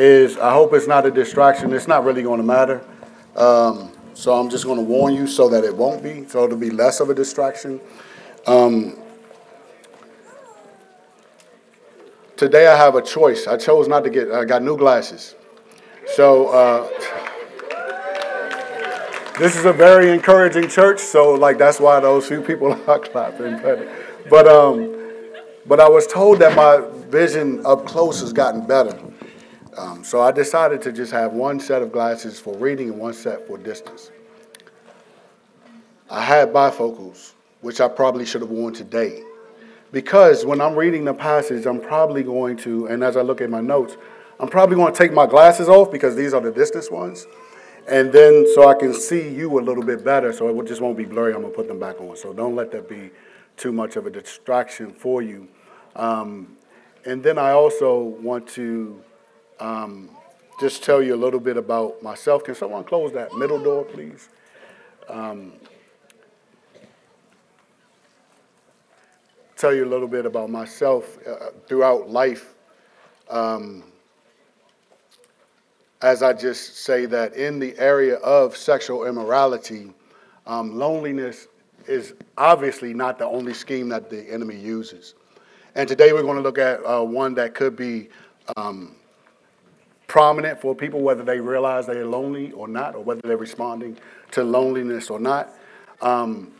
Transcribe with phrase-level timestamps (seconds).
[0.00, 1.74] is I hope it's not a distraction.
[1.74, 2.82] It's not really going to matter.
[3.36, 6.56] Um, so I'm just going to warn you so that it won't be, so it'll
[6.56, 7.80] be less of a distraction.
[8.46, 8.96] Um,
[12.38, 13.46] today I have a choice.
[13.46, 15.34] I chose not to get, I got new glasses.
[16.14, 16.88] So uh,
[19.38, 21.00] this is a very encouraging church.
[21.00, 23.60] So like that's why those few people are clapping.
[23.60, 23.86] But,
[24.30, 24.96] but, um,
[25.66, 26.80] but I was told that my
[27.10, 28.98] vision up close has gotten better.
[29.80, 33.14] Um, so I decided to just have one set of glasses for reading and one
[33.14, 34.10] set for distance.
[36.10, 39.22] I had bifocals, which I probably should have worn today.
[39.90, 43.48] Because when I'm reading the passage, I'm probably going to, and as I look at
[43.48, 43.96] my notes,
[44.38, 47.26] I'm probably going to take my glasses off because these are the distance ones.
[47.88, 50.98] And then so I can see you a little bit better, so it just won't
[50.98, 52.14] be blurry, I'm going to put them back on.
[52.18, 53.10] So don't let that be
[53.56, 55.48] too much of a distraction for you.
[55.96, 56.58] Um,
[57.06, 59.02] and then I also want to
[59.60, 60.10] um,
[60.58, 62.44] just tell you a little bit about myself.
[62.44, 64.28] Can someone close that middle door, please?
[65.08, 65.52] Um,
[69.56, 72.54] tell you a little bit about myself uh, throughout life.
[73.28, 73.84] Um,
[76.02, 79.92] as I just say that in the area of sexual immorality,
[80.46, 81.46] um, loneliness
[81.86, 85.14] is obviously not the only scheme that the enemy uses.
[85.74, 88.08] And today we're going to look at uh, one that could be
[88.56, 88.96] um,
[90.10, 93.96] prominent for people, whether they realize they're lonely or not, or whether they're responding
[94.32, 95.54] to loneliness or not.
[96.02, 96.50] Um,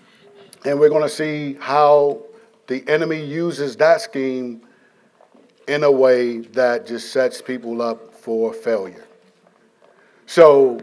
[0.64, 2.22] and we're going to see how
[2.68, 4.62] the enemy uses that scheme
[5.66, 9.04] in a way that just sets people up for failure.
[10.26, 10.80] So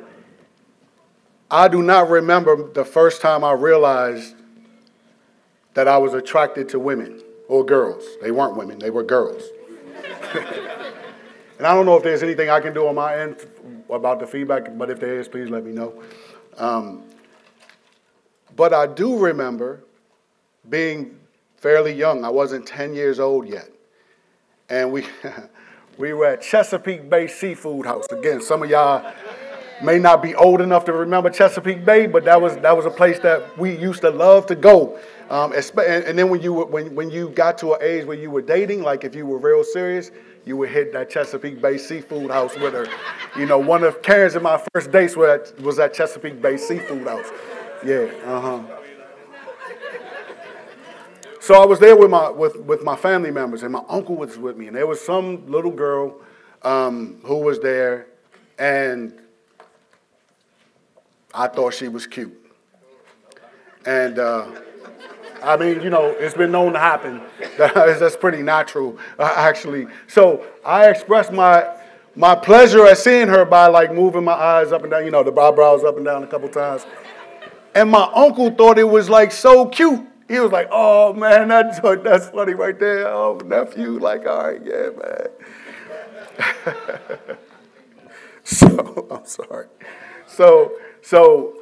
[1.50, 4.36] I do not remember the first time I realized
[5.74, 8.04] that I was attracted to women or girls.
[8.22, 9.44] They weren't women, they were girls.
[11.58, 13.46] And I don't know if there's anything I can do on my end
[13.90, 16.04] about the feedback, but if there is, please let me know.
[16.58, 17.04] Um,
[18.56, 19.84] but I do remember
[20.70, 21.18] being
[21.58, 22.24] fairly young.
[22.24, 23.70] I wasn't 10 years old yet.
[24.70, 25.06] And we,
[25.98, 28.06] we were at Chesapeake Bay Seafood House.
[28.12, 29.14] Again, some of y'all
[29.82, 32.92] may not be old enough to remember Chesapeake Bay, but that was, that was a
[32.92, 35.00] place that we used to love to go.
[35.30, 38.42] Um, and, then when you, when, when you got to an age where you were
[38.42, 40.12] dating, like if you were real serious,
[40.48, 42.88] you would hit that Chesapeake Bay Seafood House with her.
[43.38, 47.28] You know, one of Karen's and my first dates was at Chesapeake Bay Seafood House.
[47.86, 48.64] Yeah, uh huh.
[51.40, 54.38] So I was there with my with, with my family members, and my uncle was
[54.38, 56.20] with me, and there was some little girl
[56.64, 58.08] um, who was there,
[58.58, 59.14] and
[61.34, 62.36] I thought she was cute,
[63.86, 64.20] and.
[64.20, 64.48] Uh,
[65.44, 67.22] I mean, you know, it's been known to happen.
[67.58, 69.88] That's pretty natural, uh, actually.
[70.08, 71.76] So I expressed my
[72.16, 75.24] my pleasure at seeing her by like moving my eyes up and down, you know,
[75.24, 76.86] the eyebrows up and down a couple times.
[77.76, 80.04] And my uncle thought it was like so cute.
[80.28, 83.08] He was like, "Oh man, that's that's funny right there.
[83.08, 85.28] Oh nephew, like, all right, yeah, man."
[88.44, 89.68] so I'm sorry.
[90.26, 91.58] So so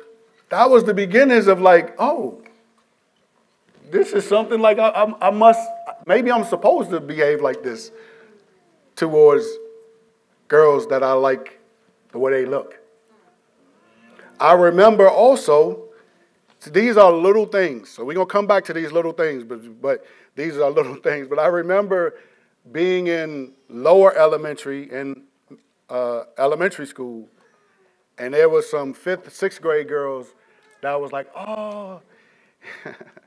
[0.49, 2.41] that was the beginnings of like, oh,
[3.91, 5.67] this is something like I, I, I must,
[6.05, 7.91] maybe I'm supposed to behave like this
[8.95, 9.45] towards
[10.47, 11.59] girls that I like
[12.11, 12.79] the way they look.
[14.39, 15.85] I remember also,
[16.67, 17.89] these are little things.
[17.89, 20.95] So we're going to come back to these little things, but, but these are little
[21.03, 21.27] things.
[21.27, 22.15] But I remember
[22.71, 25.21] being in lower elementary, and
[25.89, 27.27] uh, elementary school,
[28.17, 30.33] and there was some fifth, sixth grade girls
[30.81, 32.01] that was like, oh,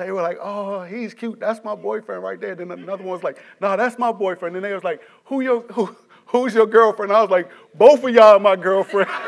[0.00, 1.38] they were like, oh, he's cute.
[1.38, 2.54] That's my boyfriend right there.
[2.54, 4.56] Then another one was like, no, that's my boyfriend.
[4.56, 5.94] And they was like, who your, who,
[6.26, 7.12] who's your girlfriend?
[7.12, 9.10] I was like, both of y'all are my girlfriend.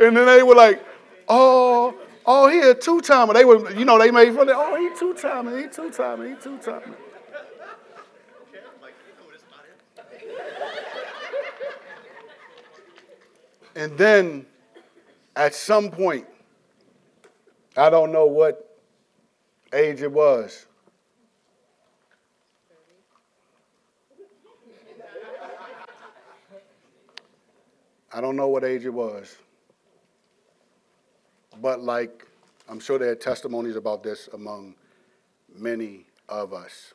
[0.00, 0.84] and then they were like,
[1.28, 1.94] oh,
[2.26, 3.32] oh, he a two-timer.
[3.34, 6.96] They were, you know, they made fun of, oh, he two-timer, he two-timer, he two-timer.
[13.76, 14.46] And then
[15.36, 16.26] at some point,
[17.78, 18.78] I don't know what
[19.72, 20.64] age it was.
[28.14, 29.36] I don't know what age it was.
[31.60, 32.26] But, like,
[32.66, 34.74] I'm sure there are testimonies about this among
[35.54, 36.94] many of us.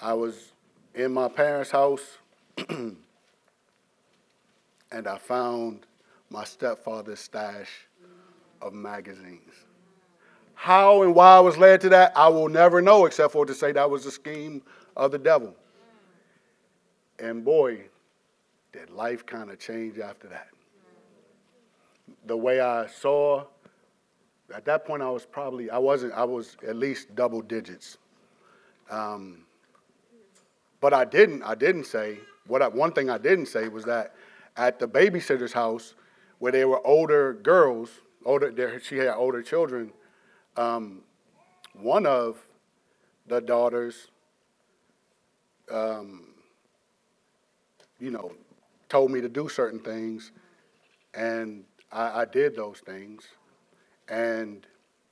[0.00, 0.52] I was
[0.94, 2.18] in my parents' house
[2.68, 2.96] and
[4.92, 5.86] I found
[6.30, 7.86] my stepfather's stash
[8.60, 9.52] of magazines.
[10.54, 13.54] How and why I was led to that, I will never know, except for to
[13.54, 14.62] say that was a scheme
[14.96, 15.54] of the devil.
[17.18, 17.84] And boy,
[18.72, 20.48] did life kind of change after that.
[22.26, 23.44] The way I saw,
[24.54, 27.98] at that point I was probably, I wasn't, I was at least double digits.
[28.90, 29.44] Um,
[30.80, 34.14] but I didn't, I didn't say, what I, one thing I didn't say was that
[34.56, 35.94] at the babysitter's house,
[36.38, 37.90] where there were older girls,
[38.24, 39.92] older, she had older children,
[40.56, 41.02] um,
[41.74, 42.38] one of
[43.26, 44.08] the daughters,
[45.70, 46.28] um,
[47.98, 48.32] you know,
[48.88, 50.32] told me to do certain things,
[51.14, 53.24] and I, I did those things,
[54.08, 54.66] and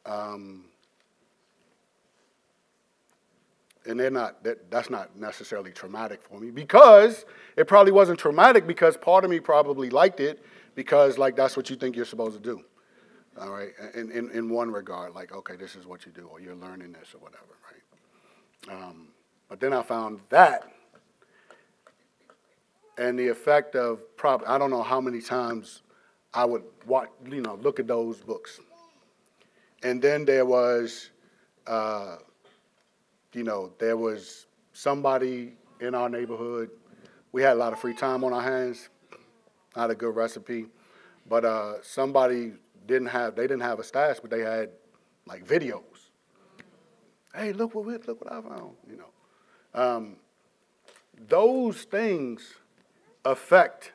[0.05, 0.65] um,
[3.87, 7.25] and they're not that, that's not necessarily traumatic for me because
[7.57, 10.45] it probably wasn't traumatic because part of me probably liked it
[10.75, 12.63] because like that's what you think you're supposed to do
[13.41, 16.41] all right in, in, in one regard like okay this is what you do or
[16.41, 19.09] you're learning this or whatever right um,
[19.49, 20.71] but then i found that
[22.99, 25.83] and the effect of probably i don't know how many times
[26.35, 28.61] i would watch you know look at those books
[29.83, 31.11] and then there was
[31.67, 32.17] uh,
[33.33, 36.71] you know, there was somebody in our neighborhood.
[37.33, 38.89] We had a lot of free time on our hands.
[39.77, 40.67] Not a good recipe,
[41.29, 42.53] but uh, somebody
[42.87, 43.35] didn't have.
[43.35, 44.71] They didn't have a stash, but they had
[45.27, 45.83] like videos.
[47.35, 48.73] Hey, look what we, look what I found.
[48.89, 50.17] You know, um,
[51.29, 52.55] those things
[53.25, 53.93] affect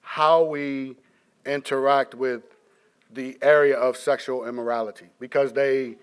[0.00, 0.96] how we
[1.44, 2.42] interact with
[3.12, 5.96] the area of sexual immorality because they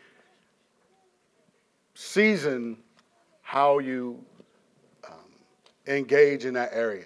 [1.96, 2.78] season
[3.42, 4.24] how you
[5.06, 5.14] um,
[5.88, 7.06] engage in that area.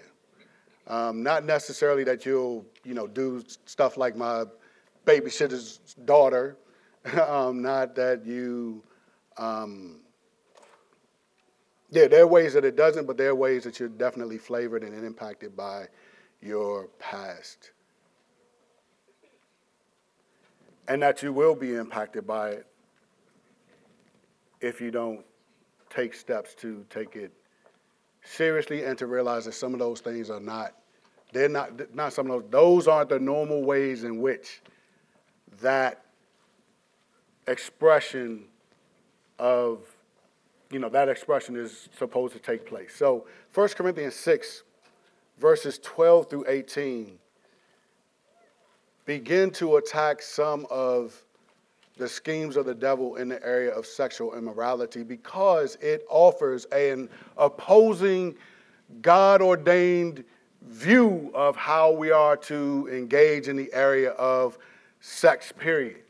[0.86, 4.44] Um, not necessarily that you'll, you know, do stuff like my
[5.08, 6.56] babysitter's daughter.
[7.26, 8.82] um, not that you,
[9.38, 10.00] um,
[11.90, 14.82] yeah, there are ways that it doesn't, but there are ways that you're definitely flavored
[14.82, 15.86] and impacted by
[16.42, 17.70] your past.
[20.86, 22.66] And that you will be impacted by it
[24.60, 25.24] if you don't
[25.90, 27.32] take steps to take it
[28.24, 30.74] seriously and to realize that some of those things are not
[31.32, 34.60] they're not not some of those those aren't the normal ways in which
[35.60, 36.04] that
[37.46, 38.44] expression
[39.38, 39.80] of
[40.70, 42.94] you know that expression is supposed to take place.
[42.94, 44.64] So 1 corinthians 6
[45.38, 47.18] verses 12 through 18
[49.06, 51.22] begin to attack some of
[51.96, 57.08] the schemes of the devil in the area of sexual immorality because it offers an
[57.36, 58.34] opposing,
[59.02, 60.24] God ordained
[60.66, 64.58] view of how we are to engage in the area of
[65.00, 66.02] sex, period.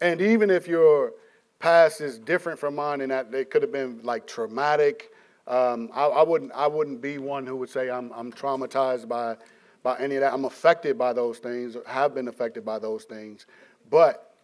[0.00, 1.12] And even if your
[1.58, 5.10] past is different from mine and that it could have been like traumatic,
[5.46, 9.36] um, I, I, wouldn't, I wouldn't be one who would say I'm, I'm traumatized by
[9.82, 10.32] by any of that.
[10.32, 13.46] I'm affected by those things, have been affected by those things.
[13.90, 14.34] But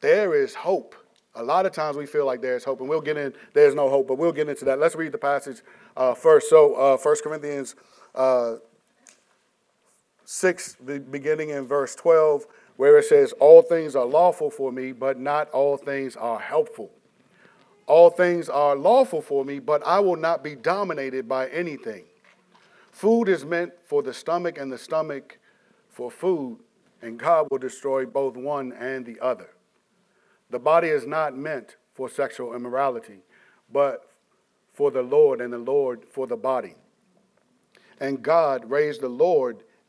[0.00, 0.94] there is hope.
[1.36, 3.88] A lot of times we feel like there's hope, and we'll get in, there's no
[3.88, 4.80] hope, but we'll get into that.
[4.80, 5.58] Let's read the passage
[5.96, 6.50] uh, first.
[6.50, 7.76] So, uh, 1 Corinthians
[8.14, 8.56] uh,
[10.32, 10.76] 6,
[11.10, 12.46] beginning in verse 12,
[12.76, 16.88] where it says, All things are lawful for me, but not all things are helpful.
[17.88, 22.04] All things are lawful for me, but I will not be dominated by anything.
[22.92, 25.40] Food is meant for the stomach, and the stomach
[25.88, 26.58] for food,
[27.02, 29.50] and God will destroy both one and the other.
[30.48, 33.24] The body is not meant for sexual immorality,
[33.72, 34.08] but
[34.72, 36.76] for the Lord, and the Lord for the body.
[37.98, 39.64] And God raised the Lord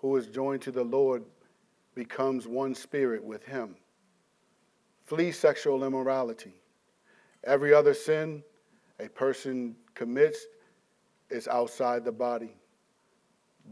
[0.00, 1.24] who is joined to the Lord
[1.94, 3.76] becomes one spirit with him.
[5.04, 6.54] Flee sexual immorality.
[7.44, 8.42] Every other sin
[8.98, 10.46] a person commits
[11.30, 12.54] is outside the body.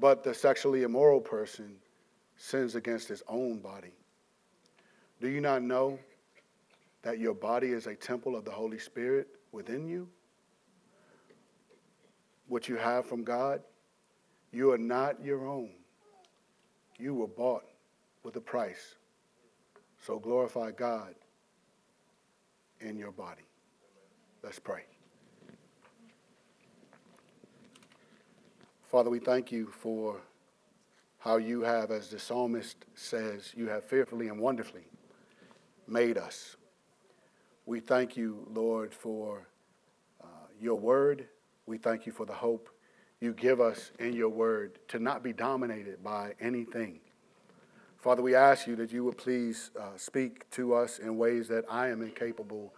[0.00, 1.76] But the sexually immoral person
[2.36, 3.92] sins against his own body.
[5.20, 5.98] Do you not know
[7.02, 10.08] that your body is a temple of the Holy Spirit within you?
[12.46, 13.60] What you have from God?
[14.52, 15.70] You are not your own.
[16.98, 17.64] You were bought
[18.22, 18.96] with a price.
[20.00, 21.14] So glorify God
[22.80, 23.42] in your body.
[24.42, 24.82] Let's pray.
[28.90, 30.16] Father, we thank you for
[31.18, 34.86] how you have, as the psalmist says, you have fearfully and wonderfully
[35.86, 36.56] made us.
[37.66, 39.46] We thank you, Lord, for
[40.22, 40.26] uh,
[40.58, 41.26] your word.
[41.66, 42.70] We thank you for the hope
[43.20, 47.00] you give us in your word to not be dominated by anything.
[47.98, 51.64] Father, we ask you that you would please uh, speak to us in ways that
[51.68, 52.72] I am incapable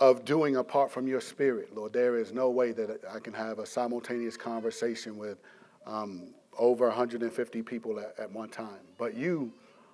[0.00, 1.92] of doing apart from your spirit, Lord.
[1.92, 5.38] There is no way that I can have a simultaneous conversation with
[5.86, 6.28] um,
[6.58, 8.80] over 150 people at, at one time.
[8.98, 9.52] But you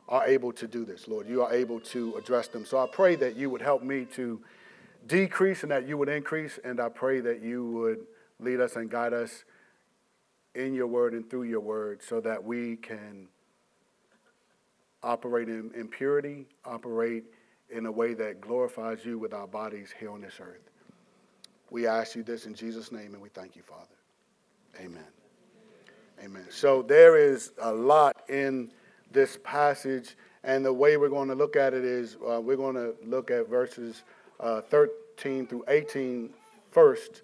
[0.09, 1.29] are able to do this, Lord.
[1.29, 2.65] You are able to address them.
[2.65, 4.41] So I pray that you would help me to
[5.07, 6.59] decrease and that you would increase.
[6.65, 8.07] And I pray that you would
[8.43, 9.45] lead us and guide us
[10.55, 13.29] in your word and through your word so that we can
[15.03, 17.25] operate in, in purity, operate
[17.71, 20.71] in a way that glorifies you with our bodies here on this earth.
[21.71, 23.87] We ask you this in Jesus' name and we thank you, Father.
[24.79, 25.05] Amen.
[26.23, 26.45] Amen.
[26.51, 28.71] So there is a lot in
[29.11, 32.77] this passage, and the way we're going to look at it is uh, we're going
[32.77, 34.05] to look at verses
[34.41, 36.31] uh, 13 through 18
[36.71, 37.23] first,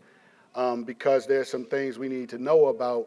[0.58, 3.06] um, because there's some things we need to know about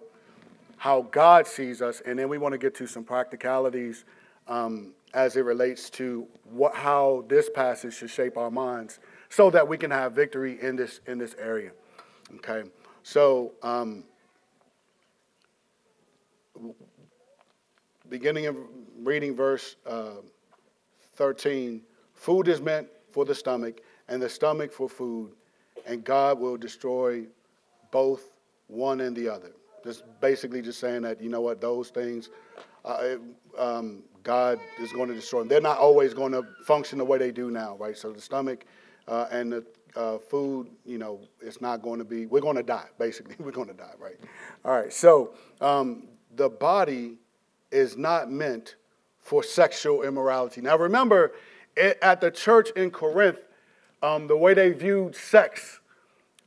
[0.78, 4.06] how God sees us, and then we want to get to some practicalities
[4.48, 9.68] um, as it relates to what, how this passage should shape our minds so that
[9.68, 11.72] we can have victory in this, in this area.
[12.36, 12.64] Okay?
[13.04, 14.06] So, um,
[18.08, 18.56] beginning of
[18.98, 20.22] reading verse uh,
[21.16, 21.82] 13
[22.14, 25.34] food is meant for the stomach, and the stomach for food,
[25.86, 27.26] and God will destroy
[27.92, 28.32] both
[28.68, 29.52] one and the other.
[29.84, 32.30] Just basically just saying that, you know what, those things,
[32.86, 33.16] uh,
[33.58, 35.48] um, God is going to destroy them.
[35.48, 37.98] They're not always going to function the way they do now, right?
[37.98, 38.66] So the stomach
[39.08, 42.64] uh, and the uh, food, you know, it's not going to be, we're going to
[42.64, 43.36] die, basically.
[43.40, 44.18] we're going to die, right?
[44.64, 47.18] All right, so um, the body
[47.72, 48.76] is not meant
[49.20, 50.62] for sexual immorality.
[50.62, 51.34] Now remember,
[51.76, 53.40] it, at the church in Corinth,
[54.02, 55.81] um, the way they viewed sex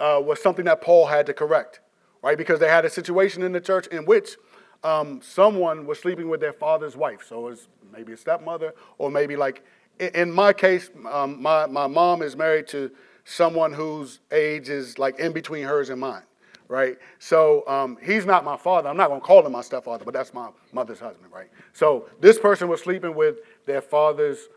[0.01, 1.81] uh, was something that Paul had to correct,
[2.23, 2.37] right?
[2.37, 4.37] Because they had a situation in the church in which
[4.83, 7.25] um, someone was sleeping with their father's wife.
[7.27, 9.65] So it's maybe a stepmother, or maybe like
[9.99, 12.91] in my case, um, my, my mom is married to
[13.25, 16.23] someone whose age is like in between hers and mine,
[16.69, 16.99] right?
[17.19, 18.89] So um, he's not my father.
[18.89, 21.49] I'm not going to call him my stepfather, but that's my mother's husband, right?
[21.73, 23.37] So this person was sleeping with
[23.67, 24.49] their father's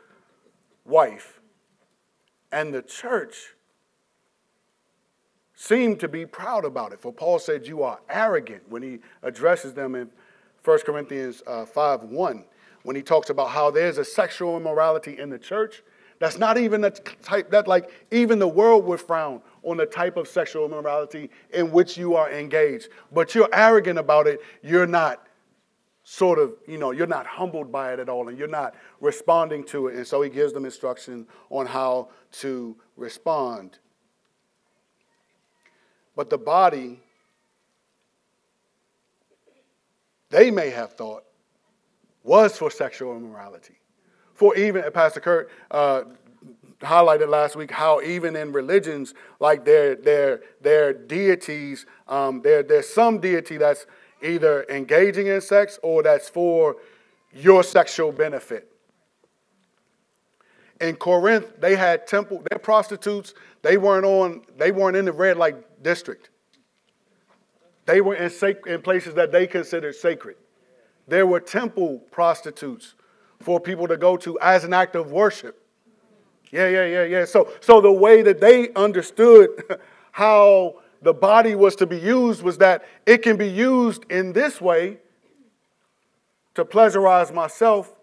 [0.85, 1.39] wife,
[2.51, 3.55] and the church
[5.59, 7.01] seemed to be proud about it.
[7.01, 10.07] For Paul said, You are arrogant when he addresses them in
[10.63, 12.45] 1 Corinthians uh, 5 1,
[12.83, 15.83] when he talks about how there's a sexual immorality in the church.
[16.19, 20.15] That's not even the type that, like, even the world would frown on the type
[20.15, 22.89] of sexual immorality in which you are engaged.
[23.11, 24.41] But you're arrogant about it.
[24.61, 25.27] You're not
[26.03, 29.63] sort of, you know, you're not humbled by it at all and you're not responding
[29.65, 29.95] to it.
[29.95, 33.79] And so he gives them instruction on how to respond
[36.17, 36.99] but the body,
[40.31, 41.23] they may have thought,
[42.23, 43.75] was for sexual immorality.
[44.33, 46.01] For even, Pastor Kurt uh,
[46.81, 52.89] highlighted last week how even in religions, like their, their, their deities, um, there, there's
[52.89, 53.85] some deity that's
[54.23, 56.77] either engaging in sex or that's for
[57.31, 58.71] your sexual benefit.
[60.81, 65.37] In Corinth, they had temple, their prostitutes, they weren't on, they weren't in the red
[65.37, 66.29] light district.
[67.85, 70.35] They were in, sac- in places that they considered sacred.
[71.07, 72.95] There were temple prostitutes
[73.39, 75.63] for people to go to as an act of worship.
[76.51, 77.25] Yeah, yeah, yeah, yeah.
[77.25, 79.49] So, so the way that they understood
[80.11, 84.59] how the body was to be used was that it can be used in this
[84.59, 84.97] way
[86.55, 87.93] to pleasurize myself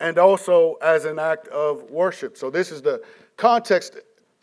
[0.00, 2.36] and also as an act of worship.
[2.36, 3.02] So, this is the
[3.36, 3.98] context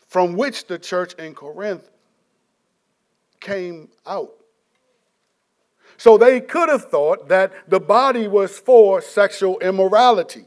[0.08, 1.90] from which the church in Corinth
[3.46, 4.32] came out.
[5.96, 10.44] So they could have thought that the body was for sexual immorality.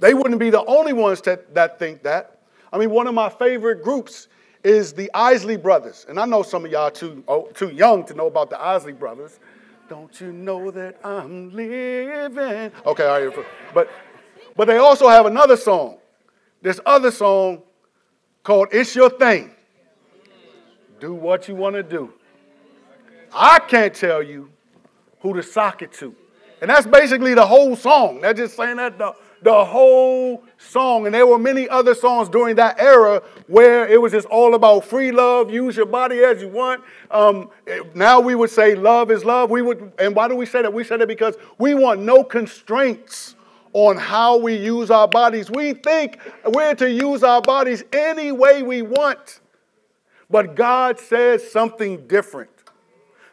[0.00, 2.40] They wouldn't be the only ones that, that think that.
[2.72, 4.28] I mean, one of my favorite groups
[4.64, 6.06] is the Isley Brothers.
[6.08, 8.92] And I know some of y'all too, oh, too young to know about the Isley
[8.92, 9.38] Brothers.
[9.88, 12.72] Don't you know that I'm living?
[12.86, 13.46] Okay, all right.
[13.72, 13.90] But,
[14.56, 15.98] but they also have another song.
[16.62, 17.62] This other song
[18.42, 19.53] called It's Your Thing.
[21.04, 22.14] Do what you want to do.
[23.30, 24.48] I can't tell you
[25.20, 26.14] who to sock it to.
[26.62, 28.22] And that's basically the whole song.
[28.22, 31.04] They're just saying that the, the whole song.
[31.04, 34.86] And there were many other songs during that era where it was just all about
[34.86, 36.82] free love, use your body as you want.
[37.10, 37.50] Um,
[37.94, 39.50] now we would say love is love.
[39.50, 40.72] We would, and why do we say that?
[40.72, 43.36] We say that because we want no constraints
[43.74, 45.50] on how we use our bodies.
[45.50, 49.40] We think we're to use our bodies any way we want.
[50.30, 52.50] But God says something different.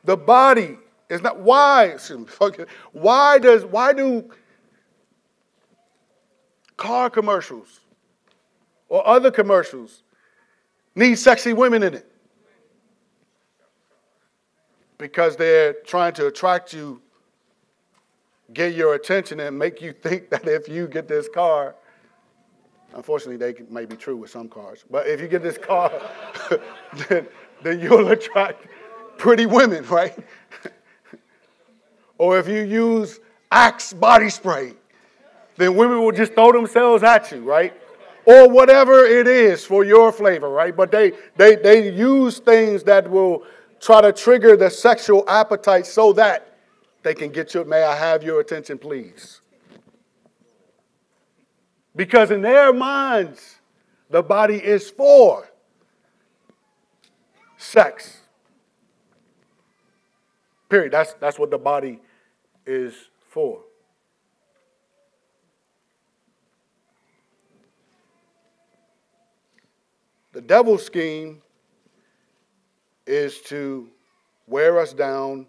[0.03, 0.77] The body
[1.09, 1.97] is not why
[2.91, 4.29] why does why do
[6.77, 7.81] car commercials
[8.89, 10.03] or other commercials
[10.95, 12.11] need sexy women in it?
[14.97, 17.01] Because they're trying to attract you
[18.53, 21.75] get your attention and make you think that if you get this car,
[22.93, 25.91] unfortunately, they may be true with some cars, but if you get this car,
[27.09, 27.27] then,
[27.61, 28.67] then you'll attract
[29.17, 30.17] pretty women, right?
[32.17, 33.19] or if you use
[33.51, 34.73] Axe body spray,
[35.57, 37.73] then women will just throw themselves at you, right?
[38.25, 40.75] Or whatever it is for your flavor, right?
[40.75, 43.43] But they, they, they use things that will
[43.79, 46.57] try to trigger the sexual appetite so that
[47.03, 49.40] they can get your, may I have your attention, please?
[51.95, 53.59] Because in their minds,
[54.09, 55.49] the body is for
[57.57, 58.19] sex.
[60.69, 60.93] Period.
[60.93, 61.99] That's, that's what the body
[62.65, 62.93] is
[63.29, 63.61] for.
[70.33, 71.41] The devil's scheme
[73.05, 73.89] is to
[74.47, 75.45] wear us down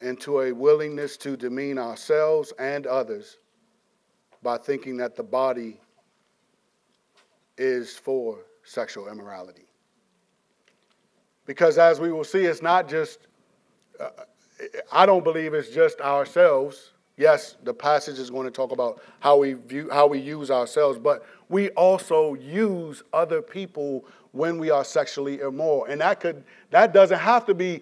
[0.00, 3.38] into a willingness to demean ourselves and others
[4.42, 5.78] by thinking that the body
[7.58, 9.66] is for sexual immorality.
[11.46, 13.20] Because as we will see, it's not just,
[14.00, 14.10] uh,
[14.92, 16.92] I don't believe it's just ourselves.
[17.16, 20.98] Yes, the passage is going to talk about how we view, how we use ourselves,
[20.98, 25.86] but we also use other people when we are sexually immoral.
[25.86, 27.80] And that could that doesn't have to be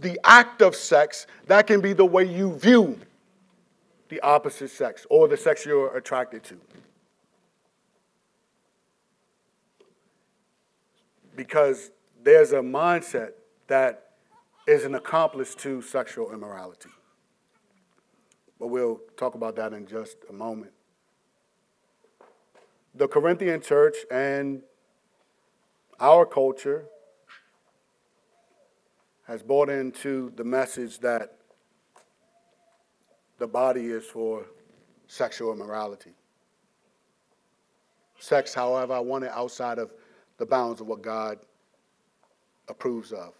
[0.00, 1.26] the act of sex.
[1.46, 2.98] That can be the way you view
[4.08, 6.60] the opposite sex or the sex you're attracted to.
[11.36, 11.90] Because
[12.22, 13.32] there's a mindset
[13.66, 14.12] that
[14.66, 16.90] is an accomplice to sexual immorality.
[18.58, 20.72] But we'll talk about that in just a moment.
[22.94, 24.62] The Corinthian church and
[25.98, 26.86] our culture
[29.26, 31.38] has bought into the message that
[33.44, 34.46] the body is for
[35.06, 36.12] sexual immorality.
[38.18, 39.92] Sex, however, I want it outside of
[40.38, 41.38] the bounds of what God
[42.70, 43.34] approves of.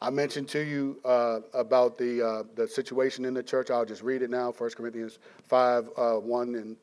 [0.00, 3.70] I mentioned to you uh, about the, uh, the situation in the church.
[3.70, 6.76] I'll just read it now 1 Corinthians 5 uh, 1 and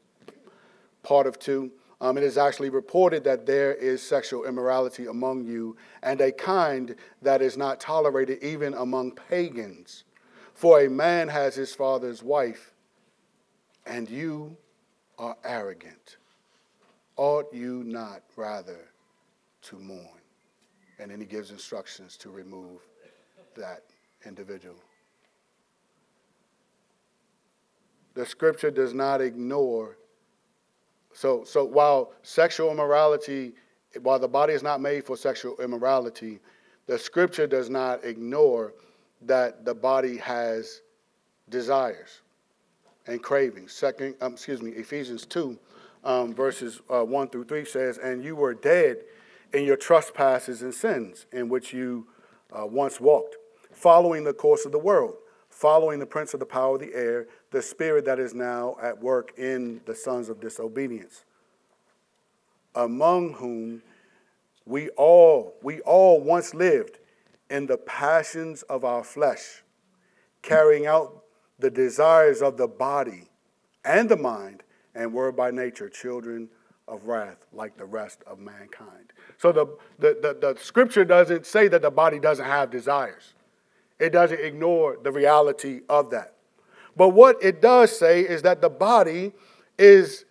[1.04, 1.70] part of 2.
[2.00, 6.96] Um, it is actually reported that there is sexual immorality among you, and a kind
[7.22, 10.06] that is not tolerated even among pagans.
[10.60, 12.74] For a man has his father's wife,
[13.86, 14.58] and you
[15.18, 16.18] are arrogant.
[17.16, 18.90] Ought you not rather
[19.62, 20.20] to mourn?
[21.00, 22.82] And then he gives instructions to remove
[23.56, 23.84] that
[24.26, 24.76] individual.
[28.14, 29.96] The scripture does not ignore
[31.14, 33.54] so, so while sexual immorality,
[34.02, 36.42] while the body is not made for sexual immorality,
[36.86, 38.74] the scripture does not ignore
[39.22, 40.82] that the body has
[41.50, 42.22] desires
[43.08, 43.74] and cravings.
[43.74, 45.58] Second, um, excuse me, Ephesians 2,
[46.04, 48.98] um, verses uh, 1 through 3 says, And you were dead
[49.54, 52.08] in your trespasses and sins in which you
[52.52, 53.36] uh, once walked,
[53.72, 55.16] following the course of the world
[55.50, 58.98] following the prince of the power of the air, the spirit that is now at
[59.02, 61.26] work in the sons of disobedience,
[62.76, 63.82] among whom
[64.66, 66.99] we all we all once lived
[67.50, 69.64] in the passions of our flesh,
[70.42, 71.24] carrying out
[71.58, 73.30] the desires of the body
[73.84, 74.64] and the mind,
[74.96, 76.50] and were by nature children
[76.88, 79.14] of wrath like the rest of mankind.
[79.38, 79.66] So the,
[80.00, 83.34] the, the, the scripture doesn't say that the body doesn't have desires.
[84.00, 86.36] It doesn't ignore the reality of that.
[86.98, 89.34] But what it does say is that the body
[89.78, 90.26] is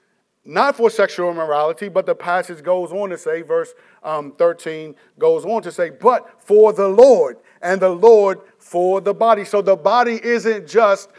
[0.48, 5.44] not for sexual immorality, but the passage goes on to say, verse um, 13 goes
[5.44, 9.44] on to say, but for the Lord, and the Lord for the body.
[9.44, 11.10] So the body isn't just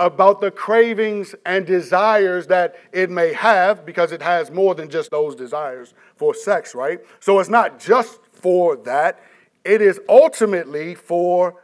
[0.00, 5.12] about the cravings and desires that it may have, because it has more than just
[5.12, 6.98] those desires for sex, right?
[7.20, 9.20] So it's not just for that,
[9.64, 11.62] it is ultimately for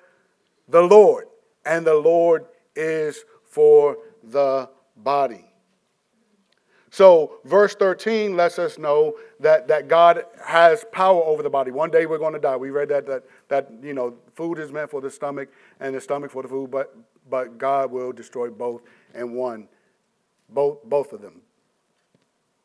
[0.69, 1.27] the Lord,
[1.67, 5.48] and the Lord is for the body.
[6.91, 11.71] So, verse 13 lets us know that, that God has power over the body.
[11.71, 12.57] One day we're going to die.
[12.57, 16.01] We read that, that, that you know, food is meant for the stomach and the
[16.01, 16.97] stomach for the food, but,
[17.29, 18.83] but God will destroy both
[19.15, 19.69] and one,
[20.49, 21.43] both, both of them.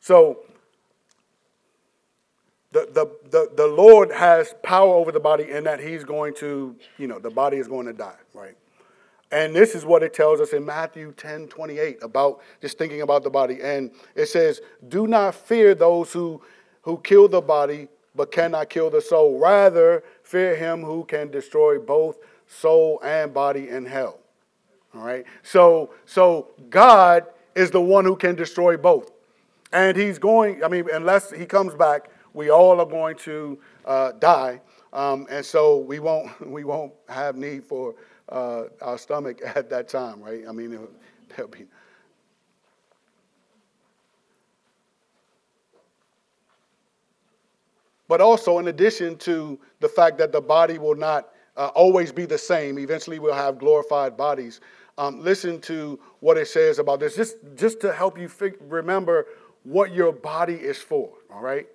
[0.00, 0.40] So,
[2.72, 6.74] the, the, the, the Lord has power over the body in that he's going to,
[6.98, 8.56] you know, the body is going to die, right?
[9.34, 13.24] And this is what it tells us in Matthew 10 28 about just thinking about
[13.24, 13.58] the body.
[13.60, 16.40] And it says, Do not fear those who,
[16.82, 19.40] who kill the body, but cannot kill the soul.
[19.40, 24.20] Rather, fear him who can destroy both soul and body in hell.
[24.94, 25.24] All right?
[25.42, 29.10] So, so God is the one who can destroy both.
[29.72, 34.12] And he's going, I mean, unless he comes back, we all are going to uh,
[34.12, 34.60] die.
[34.92, 37.96] Um, and so we won't, we won't have need for
[38.28, 40.42] uh, our stomach at that time, right?
[40.48, 40.78] I mean,
[41.28, 41.66] there'll be.
[48.06, 52.26] But also, in addition to the fact that the body will not uh, always be
[52.26, 54.60] the same, eventually we'll have glorified bodies.
[54.98, 59.26] Um, listen to what it says about this, just, just to help you fig- remember
[59.64, 61.66] what your body is for, all right?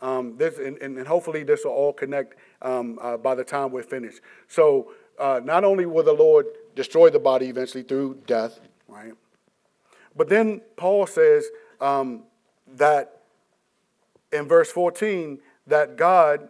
[0.00, 3.82] Um, this, and, and, hopefully, this will all connect um, uh, by the time we're
[3.82, 4.20] finished.
[4.48, 4.92] So,
[5.24, 6.44] uh, not only will the Lord
[6.76, 9.14] destroy the body eventually through death, right?
[10.14, 11.46] But then Paul says
[11.80, 12.24] um,
[12.76, 13.22] that
[14.34, 16.46] in verse 14, that God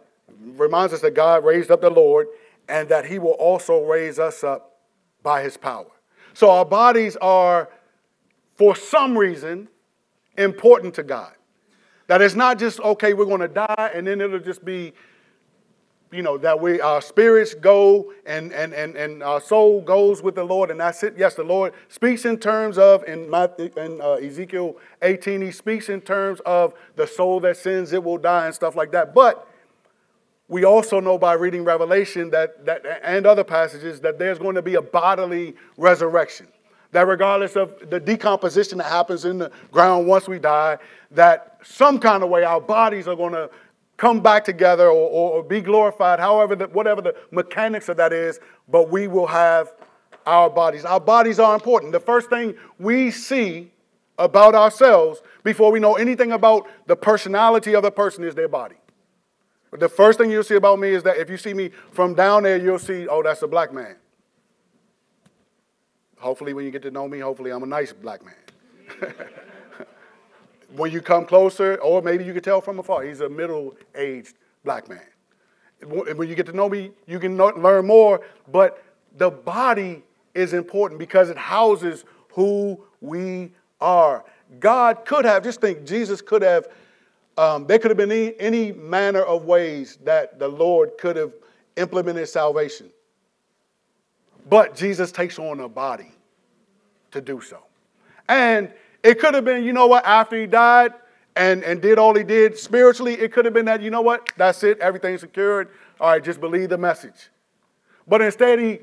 [0.57, 2.27] reminds us that God raised up the Lord
[2.67, 4.79] and that he will also raise us up
[5.23, 5.91] by his power.
[6.33, 7.69] So our bodies are,
[8.57, 9.69] for some reason,
[10.37, 11.33] important to God.
[12.07, 14.91] That it's not just, okay, we're going to die and then it'll just be
[16.11, 20.35] you know, that we our spirits go and and and, and our soul goes with
[20.35, 21.15] the Lord, and that's it.
[21.17, 25.89] Yes, the Lord speaks in terms of in Matthew in uh, Ezekiel 18, he speaks
[25.89, 29.13] in terms of the soul that sins, it will die, and stuff like that.
[29.13, 29.47] But
[30.47, 34.61] we also know by reading Revelation that that and other passages that there's going to
[34.61, 36.47] be a bodily resurrection.
[36.91, 40.77] That regardless of the decomposition that happens in the ground once we die,
[41.11, 43.49] that some kind of way our bodies are going to
[43.97, 48.39] come back together or, or, be glorified, however, the, whatever the mechanics of that is,
[48.67, 49.73] but we will have
[50.25, 50.85] our bodies.
[50.85, 51.91] Our bodies are important.
[51.91, 53.71] The first thing we see
[54.17, 58.75] about ourselves before we know anything about the personality of a person is their body.
[59.71, 62.43] The first thing you'll see about me is that if you see me from down
[62.43, 63.97] there, you'll see, oh, that's a black man.
[66.17, 68.33] Hopefully, when you get to know me, hopefully I'm a nice black man.
[70.75, 74.35] when you come closer, or maybe you can tell from afar, he's a middle aged
[74.63, 75.01] black man.
[75.83, 78.83] When you get to know me, you can learn more, but
[79.17, 84.25] the body is important because it houses who we are.
[84.59, 86.67] God could have, just think, Jesus could have,
[87.37, 91.33] um, there could have been any, any manner of ways that the Lord could have
[91.75, 92.89] implemented salvation.
[94.49, 96.11] But Jesus takes on a body
[97.11, 97.59] to do so.
[98.27, 98.71] And
[99.05, 100.91] it could have been, you know what, after he died
[101.35, 104.31] and, and did all he did spiritually, it could have been that, you know what,
[104.35, 105.69] that's it, everything's secured.
[105.99, 107.29] All right, just believe the message.
[108.07, 108.79] But instead, he,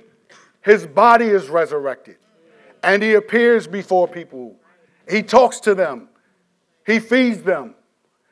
[0.61, 2.19] his body is resurrected
[2.85, 4.55] and he appears before people.
[5.11, 6.09] He talks to them,
[6.87, 7.75] he feeds them,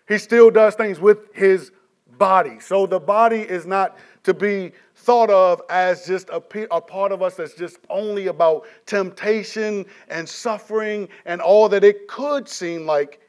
[0.06, 1.72] he still does things with his
[2.18, 2.60] body.
[2.60, 7.22] So the body is not to be thought of as just a, a, part of
[7.22, 13.20] us that's just only about temptation and suffering and all that it could seem like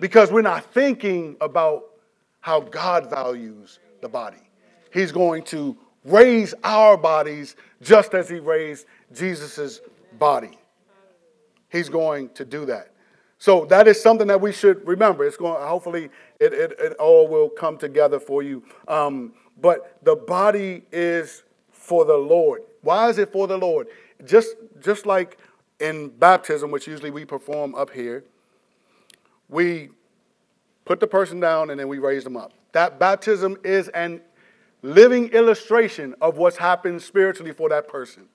[0.00, 1.84] because we're not thinking about
[2.40, 4.38] how God values the body.
[4.90, 9.80] He's going to raise our bodies just as he raised Jesus'
[10.18, 10.58] body.
[11.70, 12.92] He's going to do that.
[13.38, 15.26] So that is something that we should remember.
[15.26, 16.08] It's going hopefully
[16.40, 18.62] it, it, it all will come together for you.
[18.88, 22.62] Um, but the body is for the Lord.
[22.82, 23.88] Why is it for the Lord?
[24.24, 25.38] Just, just like
[25.80, 28.24] in baptism, which usually we perform up here,
[29.48, 29.90] we
[30.84, 32.52] put the person down and then we raise them up.
[32.72, 34.20] That baptism is an
[34.82, 38.28] living illustration of what's happened spiritually for that person.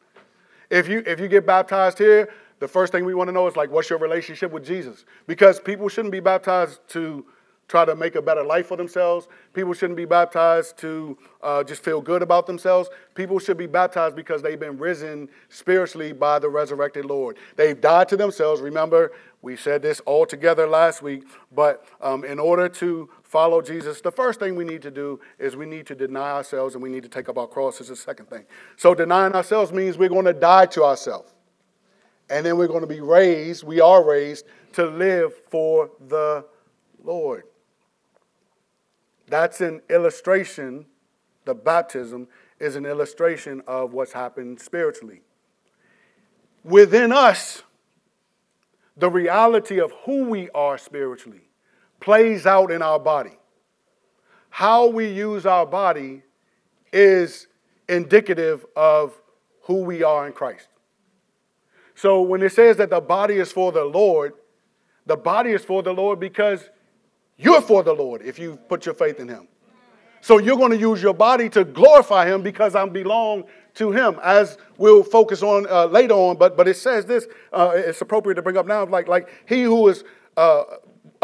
[0.69, 2.29] If you if you get baptized here,
[2.59, 5.05] the first thing we want to know is like what's your relationship with Jesus?
[5.27, 7.25] Because people shouldn't be baptized to
[7.71, 9.29] try to make a better life for themselves.
[9.53, 12.89] People shouldn't be baptized to uh, just feel good about themselves.
[13.15, 17.37] People should be baptized because they've been risen spiritually by the resurrected Lord.
[17.55, 18.59] They've died to themselves.
[18.59, 24.01] Remember, we said this all together last week, but um, in order to follow Jesus,
[24.01, 26.89] the first thing we need to do is we need to deny ourselves and we
[26.89, 28.43] need to take up our cross as the second thing.
[28.75, 31.31] So denying ourselves means we're going to die to ourselves.
[32.29, 36.45] and then we're going to be raised, we are raised to live for the
[37.03, 37.43] Lord.
[39.31, 40.85] That's an illustration,
[41.45, 42.27] the baptism
[42.59, 45.21] is an illustration of what's happened spiritually.
[46.65, 47.63] Within us,
[48.97, 51.47] the reality of who we are spiritually
[52.01, 53.37] plays out in our body.
[54.49, 56.23] How we use our body
[56.91, 57.47] is
[57.87, 59.17] indicative of
[59.61, 60.67] who we are in Christ.
[61.95, 64.33] So when it says that the body is for the Lord,
[65.05, 66.69] the body is for the Lord because
[67.41, 69.47] you're for the Lord if you put your faith in Him.
[70.21, 74.19] So you're going to use your body to glorify Him because I belong to Him,
[74.21, 76.37] as we'll focus on uh, later on.
[76.37, 77.27] But but it says this.
[77.51, 78.85] Uh, it's appropriate to bring up now.
[78.85, 80.03] Like like He who is
[80.37, 80.63] uh,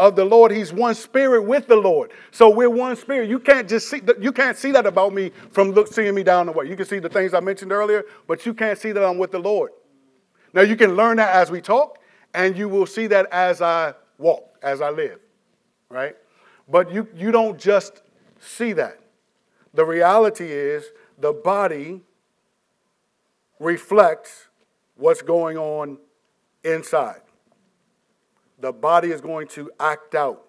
[0.00, 2.10] of the Lord, He's one spirit with the Lord.
[2.32, 3.30] So we're one spirit.
[3.30, 6.46] You can't just see you can't see that about me from look, seeing me down
[6.46, 6.66] the way.
[6.66, 9.30] You can see the things I mentioned earlier, but you can't see that I'm with
[9.30, 9.70] the Lord.
[10.52, 12.00] Now you can learn that as we talk,
[12.34, 15.20] and you will see that as I walk, as I live
[15.90, 16.16] right?
[16.68, 18.02] But you, you don't just
[18.40, 19.00] see that.
[19.74, 20.84] The reality is
[21.18, 22.02] the body
[23.58, 24.48] reflects
[24.96, 25.98] what's going on
[26.64, 27.20] inside.
[28.60, 30.44] The body is going to act out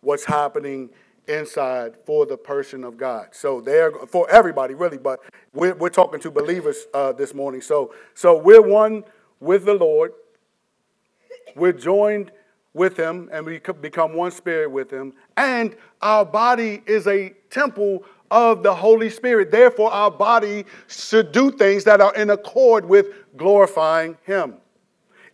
[0.00, 0.90] what's happening
[1.26, 3.28] inside for the person of God.
[3.32, 5.20] So they're for everybody really, but
[5.52, 7.60] we're, we're talking to believers uh, this morning.
[7.60, 9.04] So so we're one
[9.40, 10.12] with the Lord.
[11.54, 12.30] We're joined
[12.74, 15.12] with him and we become one spirit with him.
[15.36, 19.50] And our body is a temple of the Holy Spirit.
[19.50, 24.54] Therefore, our body should do things that are in accord with glorifying him.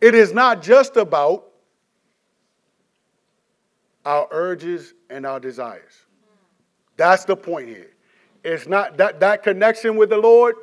[0.01, 1.47] It is not just about
[4.05, 5.93] our urges and our desires.
[6.97, 7.91] That's the point here.
[8.45, 10.57] It's not that that connection with the Lord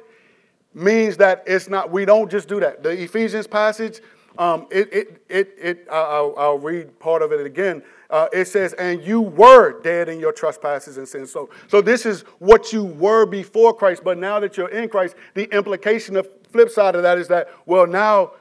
[0.74, 2.84] means that it's not we don't just do that.
[2.84, 4.02] The Ephesians passage
[4.38, 7.84] um, it, it, it, it, I'll, I'll read part of it again.
[8.10, 11.32] Uh, it says, and you were dead in your trespasses and sins.
[11.32, 15.15] So, so this is what you were before Christ, but now that you're in Christ,
[15.34, 18.34] the implication, of flip side of that is that, well, now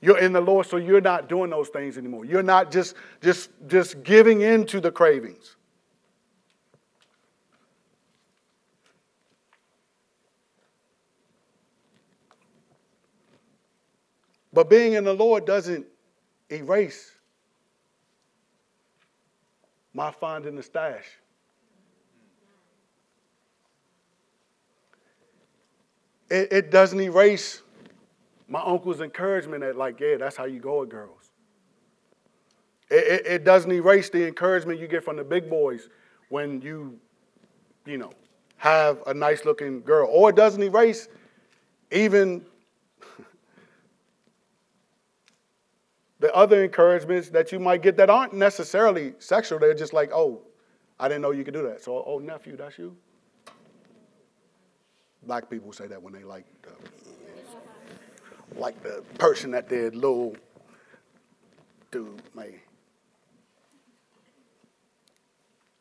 [0.00, 2.24] you're in the Lord, so you're not doing those things anymore.
[2.24, 5.56] You're not just, just, just giving in to the cravings.
[14.52, 15.86] But being in the Lord doesn't
[16.50, 17.12] erase
[19.94, 21.06] my finding the stash.
[26.30, 27.62] It, it doesn't erase
[28.48, 31.30] my uncle's encouragement at, like, yeah, that's how you go with girls.
[32.90, 35.88] It, it, it doesn't erase the encouragement you get from the big boys
[36.28, 36.98] when you,
[37.86, 38.10] you know,
[38.56, 40.08] have a nice looking girl.
[40.10, 41.08] Or it doesn't erase
[41.90, 42.44] even
[46.22, 49.58] the other encouragements that you might get that aren't necessarily sexual.
[49.58, 50.40] They're just like, oh,
[51.00, 51.82] I didn't know you could do that.
[51.82, 52.96] So, oh, nephew, that's you?
[55.24, 56.70] Black people say that when they like the,
[58.56, 60.36] like the person that their little
[61.90, 62.54] dude may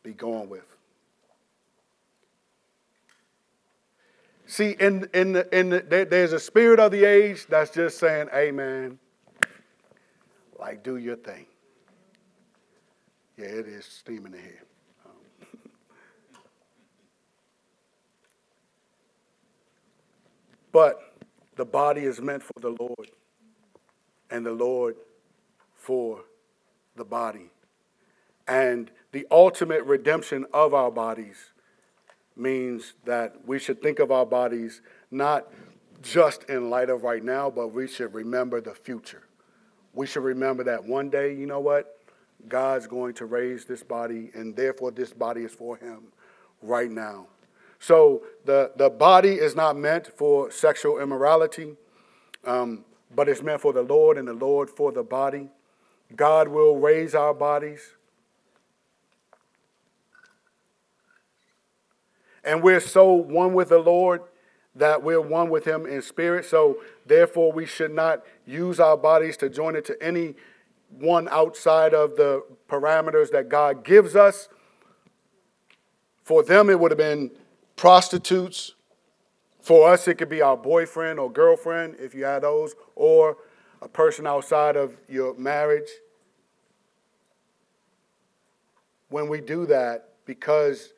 [0.02, 0.66] be going with.
[4.48, 8.00] See, in, in, the, in the, there, there's a spirit of the age that's just
[8.00, 8.98] saying, man,
[10.62, 11.48] like, do your thing.
[13.36, 14.62] Yeah, it is steaming ahead.
[20.72, 21.02] But
[21.56, 23.10] the body is meant for the Lord,
[24.30, 24.96] and the Lord
[25.76, 26.22] for
[26.96, 27.50] the body.
[28.48, 31.52] And the ultimate redemption of our bodies
[32.38, 35.48] means that we should think of our bodies not
[36.02, 39.24] just in light of right now, but we should remember the future
[39.94, 41.98] we should remember that one day, you know what?
[42.48, 46.06] God's going to raise this body, and therefore this body is for him
[46.62, 47.28] right now.
[47.80, 51.76] So the, the body is not meant for sexual immorality,
[52.46, 55.50] um, but it's meant for the Lord and the Lord for the body.
[56.16, 57.96] God will raise our bodies.
[62.44, 64.22] And we're so one with the Lord
[64.76, 66.46] that we're one with him in spirit.
[66.46, 70.36] So therefore, we should not use our bodies to join it to any
[70.90, 74.50] one outside of the parameters that God gives us.
[76.24, 77.32] For them, it would have been
[77.76, 78.76] prostitutes.
[79.62, 83.38] For us, it could be our boyfriend or girlfriend, if you had those, or
[83.82, 85.90] a person outside of your marriage.
[89.10, 90.94] When we do that, because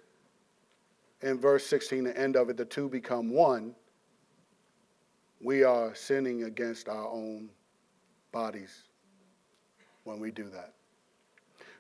[1.24, 3.74] in verse 16, the end of it, the two become one,
[5.42, 7.50] we are sinning against our own
[8.32, 8.84] bodies
[10.04, 10.74] when we do that.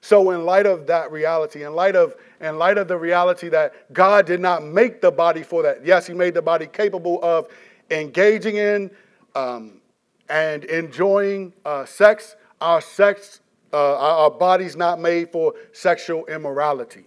[0.01, 3.93] So, in light of that reality, in light of, in light of the reality that
[3.93, 7.47] God did not make the body for that, yes, He made the body capable of
[7.89, 8.91] engaging in
[9.33, 9.81] um,
[10.29, 12.35] and enjoying uh, sex.
[12.59, 13.39] Our sex,
[13.71, 17.05] uh, our body's not made for sexual immorality.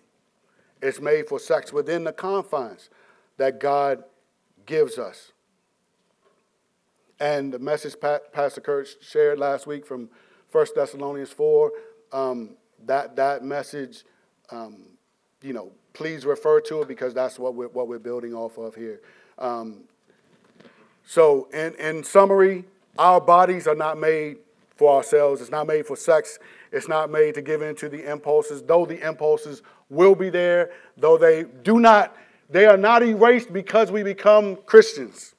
[0.83, 2.91] It's made for sex within the confines
[3.39, 4.05] that God
[4.67, 5.33] gives us.
[7.19, 7.95] And the message
[8.33, 10.11] Pastor Kurt shared last week from
[10.53, 11.73] 1 Thessalonians 4,
[12.13, 12.51] um,
[12.85, 14.05] that, that message,
[14.51, 14.83] um,
[15.43, 18.75] you know, please refer to it because that's what we're, what we're building off of
[18.75, 19.01] here.
[19.39, 19.85] Um,
[21.07, 22.65] so, in, in summary,
[22.99, 24.39] our bodies are not made
[24.77, 25.41] for ourselves.
[25.41, 26.39] It's not made for sex.
[26.73, 30.71] It's not made to give in to the impulses, though the impulses will be there,
[30.97, 32.17] though they do not,
[32.51, 35.35] they are not erased because we become Christians.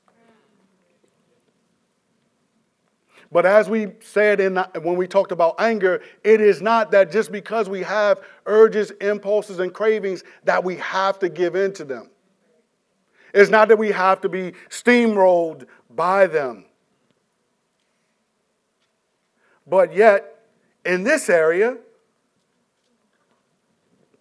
[3.32, 7.32] But as we said in, when we talked about anger, it is not that just
[7.32, 12.10] because we have urges, impulses, and cravings that we have to give in to them.
[13.34, 16.66] It's not that we have to be steamrolled by them.
[19.68, 20.46] But yet,
[20.86, 21.78] in this area,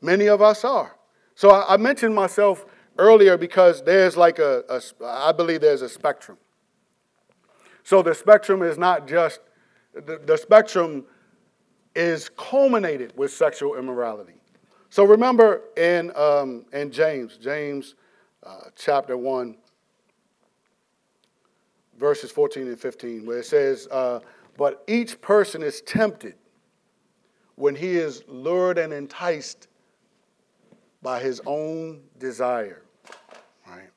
[0.06, 0.96] many of us are.
[1.34, 2.64] So I, mentioned myself
[2.96, 6.38] earlier because there's like a, a, I believe there's a spectrum.
[7.82, 9.40] So the spectrum is not just,
[9.92, 11.04] the, the spectrum
[11.94, 14.40] is culminated with sexual immorality.
[14.88, 17.96] So remember in, um, in James, James
[18.42, 19.56] uh, chapter 1,
[21.98, 24.20] verses 14 and 15, where it says, uh,
[24.56, 26.36] But each person is tempted
[27.56, 29.68] when he is lured and enticed
[31.06, 32.82] by his own desire.
[33.64, 33.90] Right?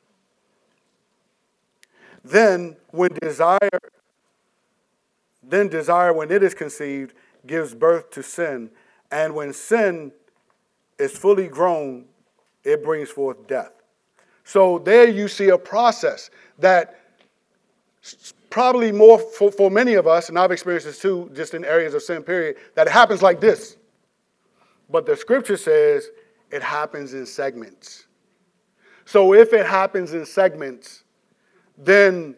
[2.24, 3.80] Then, when desire,
[5.42, 7.16] then desire, when it is conceived,
[7.48, 8.70] gives birth to sin.
[9.10, 10.12] And when sin
[11.00, 12.06] is fully grown,
[12.64, 13.72] it brings forth death.
[14.44, 17.00] So there you see a process that
[18.52, 21.96] probably more for, for many of us, and I've experienced this too, just in areas
[21.96, 23.78] of sin, period, that happens like this.
[24.92, 26.10] But the scripture says
[26.52, 28.08] it happens in segments.
[29.06, 31.04] So if it happens in segments,
[31.78, 32.36] then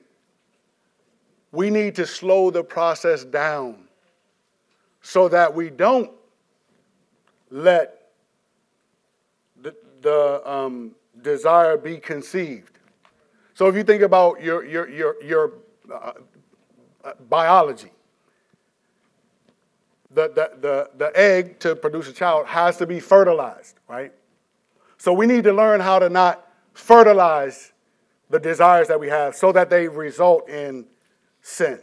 [1.51, 3.87] we need to slow the process down
[5.01, 6.11] so that we don't
[7.49, 8.11] let
[9.61, 12.79] the, the um, desire be conceived.
[13.53, 15.53] So if you think about your, your, your, your
[15.93, 16.13] uh,
[17.03, 17.91] uh, biology,
[20.13, 24.11] the, the, the, the egg to produce a child has to be fertilized, right?
[24.97, 27.71] So we need to learn how to not fertilize
[28.29, 30.85] the desires that we have so that they result in
[31.41, 31.79] sin.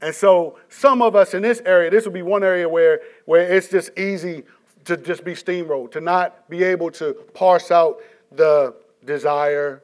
[0.00, 3.50] And so, some of us in this area, this would be one area where, where
[3.50, 4.42] it's just easy
[4.84, 8.74] to just be steamrolled, to not be able to parse out the
[9.06, 9.82] desire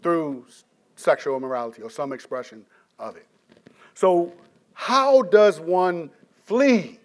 [0.00, 0.46] through
[0.94, 2.64] sexual immorality or some expression
[3.00, 3.26] of it.
[3.94, 4.32] So,
[4.80, 6.08] how does one
[6.46, 6.98] flee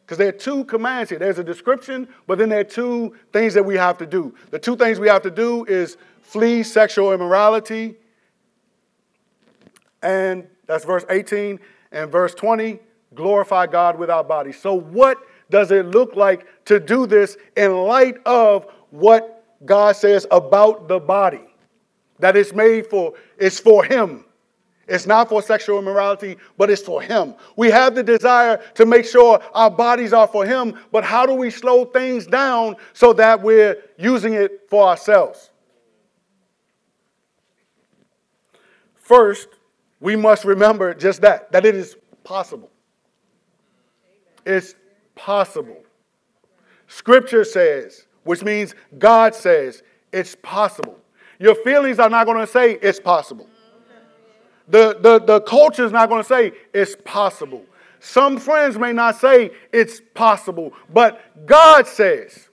[0.00, 1.18] because there are two commands here.
[1.18, 4.34] There's a description, but then there are two things that we have to do.
[4.50, 7.96] The two things we have to do is flee sexual immorality,
[10.02, 11.60] and that's verse 18,
[11.92, 12.78] and verse 20,
[13.14, 14.58] glorify God with our bodies.
[14.58, 15.18] So, what
[15.50, 20.98] does it look like to do this in light of what God says about the
[20.98, 21.44] body?
[22.20, 24.24] That it's made for, it's for Him.
[24.88, 27.34] It's not for sexual immorality, but it's for Him.
[27.56, 31.34] We have the desire to make sure our bodies are for Him, but how do
[31.34, 35.50] we slow things down so that we're using it for ourselves?
[38.94, 39.48] First,
[40.00, 42.70] we must remember just that, that it is possible.
[44.46, 44.74] It's
[45.14, 45.82] possible.
[46.86, 50.98] Scripture says, which means God says, it's possible.
[51.38, 53.48] Your feelings are not going to say it's possible.
[54.68, 57.64] The, the, the culture is not going to say it's possible.
[58.00, 62.48] Some friends may not say it's possible, but God says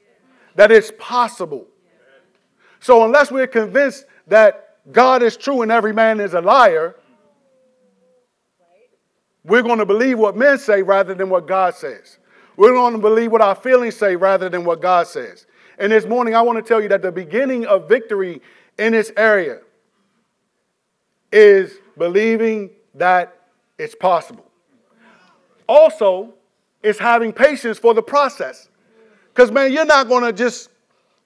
[0.55, 1.67] that it's possible.
[2.79, 6.95] So, unless we're convinced that God is true and every man is a liar,
[9.43, 12.17] we're going to believe what men say rather than what God says.
[12.57, 15.45] We're going to believe what our feelings say rather than what God says.
[15.77, 18.41] And this morning, I want to tell you that the beginning of victory
[18.79, 19.59] in this area
[21.31, 23.39] is believing that
[23.77, 24.45] it's possible.
[25.67, 26.33] Also,
[26.83, 28.69] it's having patience for the process.
[29.33, 30.69] Because, man, you're not going to just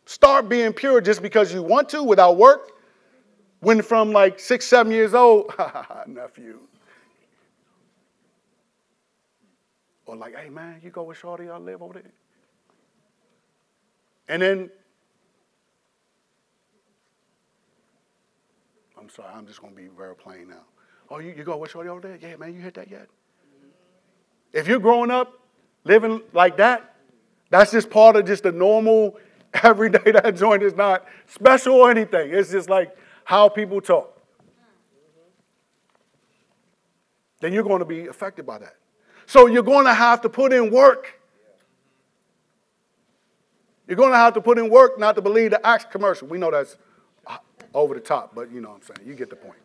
[0.05, 2.71] start being pure just because you want to without work.
[3.59, 5.53] When from like six, seven years old,
[6.07, 6.59] nephew.
[10.05, 12.03] Or like, hey, man, you go with Shorty, I live over there.
[14.29, 14.69] And then
[18.99, 20.63] I'm sorry, I'm just gonna be very plain now.
[21.09, 22.17] Oh, you, you go with Shorty over there?
[22.21, 23.07] Yeah, man, you hit that yet?
[24.53, 25.33] If you're growing up
[25.83, 26.95] living like that,
[27.49, 29.17] that's just part of just the normal
[29.63, 32.31] everyday that joint is not special or anything.
[32.31, 34.15] It's just like how people talk.
[37.41, 38.75] Then you're going to be affected by that.
[39.25, 41.19] So you're going to have to put in work.
[43.87, 46.27] You're going to have to put in work not to believe the Axe commercial.
[46.27, 46.77] We know that's
[47.73, 49.09] over the top, but you know what I'm saying.
[49.09, 49.59] You get the point.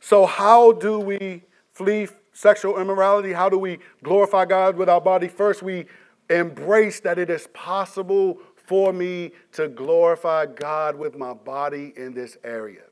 [0.00, 3.32] So, how do we flee sexual immorality?
[3.32, 5.28] How do we glorify God with our body?
[5.28, 5.86] First, we
[6.28, 12.36] embrace that it is possible for me to glorify God with my body in this
[12.44, 12.82] area.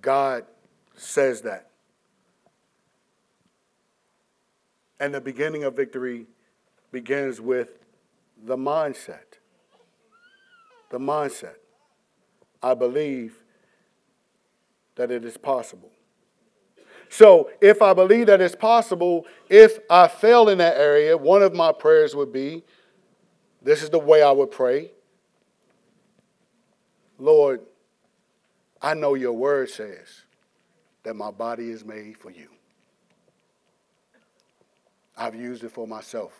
[0.00, 0.44] God
[0.94, 1.70] says that.
[4.98, 6.26] And the beginning of victory
[6.92, 7.79] begins with
[8.44, 9.38] the mindset.
[10.90, 11.54] The mindset.
[12.62, 13.42] I believe
[14.96, 15.90] that it is possible.
[17.08, 21.54] So, if I believe that it's possible, if I fail in that area, one of
[21.54, 22.62] my prayers would be
[23.62, 24.92] this is the way I would pray
[27.20, 27.60] Lord,
[28.80, 30.22] I know your word says
[31.02, 32.48] that my body is made for you.
[35.16, 36.32] I've used it for myself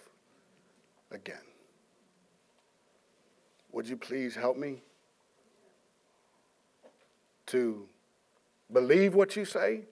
[1.10, 1.36] again.
[3.72, 4.82] Would you please help me
[7.46, 7.88] to
[8.72, 9.82] believe what you say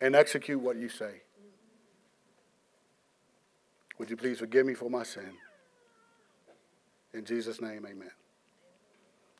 [0.00, 1.22] and execute what you say?
[3.98, 5.32] Would you please forgive me for my sin?
[7.12, 8.10] In Jesus' name, amen.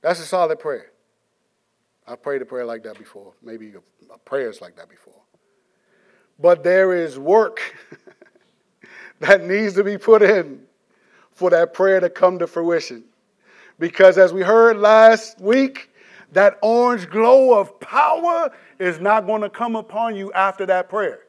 [0.03, 0.93] That's a solid prayer.
[2.07, 3.75] I've prayed a prayer like that before, maybe
[4.25, 5.21] prayers like that before.
[6.39, 7.61] But there is work
[9.21, 10.68] that needs to be put in
[11.39, 13.05] for that prayer to come to fruition.
[13.79, 15.89] Because as we heard last week,
[16.33, 21.21] that orange glow of power is not going to come upon you after that prayer.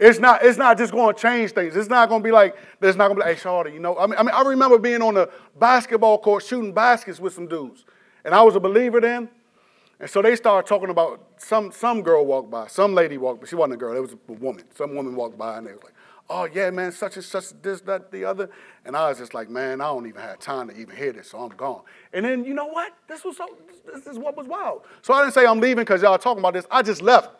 [0.00, 1.76] It's not, it's not just going to change things.
[1.76, 3.96] It's not going to be like, there's not going to be hey, Shorty, you know.
[3.96, 7.46] I mean, I mean, I remember being on the basketball court shooting baskets with some
[7.46, 7.84] dudes.
[8.24, 9.28] And I was a believer then.
[10.00, 13.46] And so they started talking about some, some girl walked by, some lady walked by.
[13.46, 14.64] She wasn't a girl, it was a woman.
[14.74, 15.94] Some woman walked by and they was like,
[16.28, 18.50] oh yeah, man, such and such, this, that, the other.
[18.84, 21.30] And I was just like, man, I don't even have time to even hear this,
[21.30, 21.82] so I'm gone.
[22.12, 22.92] And then you know what?
[23.08, 23.46] This was so,
[23.92, 24.82] this is what was wild.
[25.02, 26.66] So I didn't say I'm leaving because y'all talking about this.
[26.70, 27.30] I just left.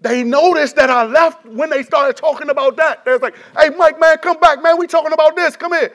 [0.00, 3.04] They noticed that I left when they started talking about that.
[3.04, 4.76] They was like, hey, Mike, man, come back, man.
[4.76, 5.54] We talking about this.
[5.54, 5.94] Come here.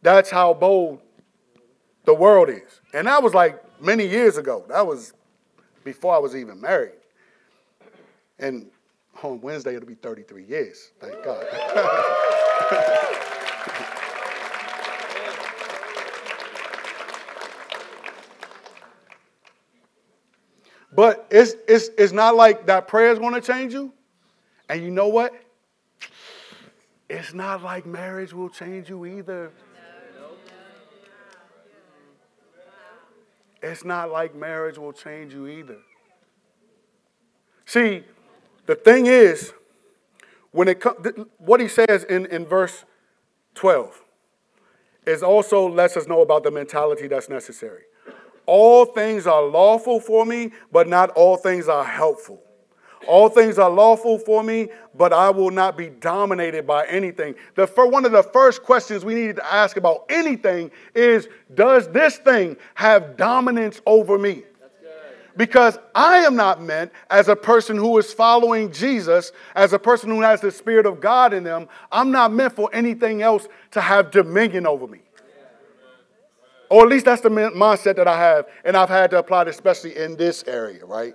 [0.00, 1.00] That's how bold
[2.06, 2.80] the world is.
[2.94, 4.64] And that was like many years ago.
[4.68, 5.12] That was
[5.84, 6.92] before I was even married.
[8.38, 8.70] And
[9.22, 10.92] on Wednesday, it'll be 33 years.
[11.00, 11.46] Thank God.
[20.92, 23.92] but it's, it's, it's not like that prayer is going to change you.
[24.68, 25.32] And you know what?
[27.08, 29.52] It's not like marriage will change you either.
[33.62, 35.78] It's not like marriage will change you either.
[37.64, 38.04] See,
[38.66, 39.52] the thing is,
[40.52, 41.06] when it comes,
[41.38, 42.84] what he says in, in verse
[43.54, 44.02] 12
[45.06, 47.82] is also lets us know about the mentality that's necessary.
[48.46, 52.42] All things are lawful for me, but not all things are helpful.
[53.06, 57.34] All things are lawful for me, but I will not be dominated by anything.
[57.54, 61.88] The, for one of the first questions we need to ask about anything is Does
[61.88, 64.42] this thing have dominance over me?
[65.36, 70.08] Because I am not meant as a person who is following Jesus, as a person
[70.08, 71.68] who has the Spirit of God in them.
[71.92, 75.00] I'm not meant for anything else to have dominion over me.
[76.68, 79.48] Or at least that's the mindset that I have, and I've had to apply it,
[79.48, 81.14] especially in this area, right?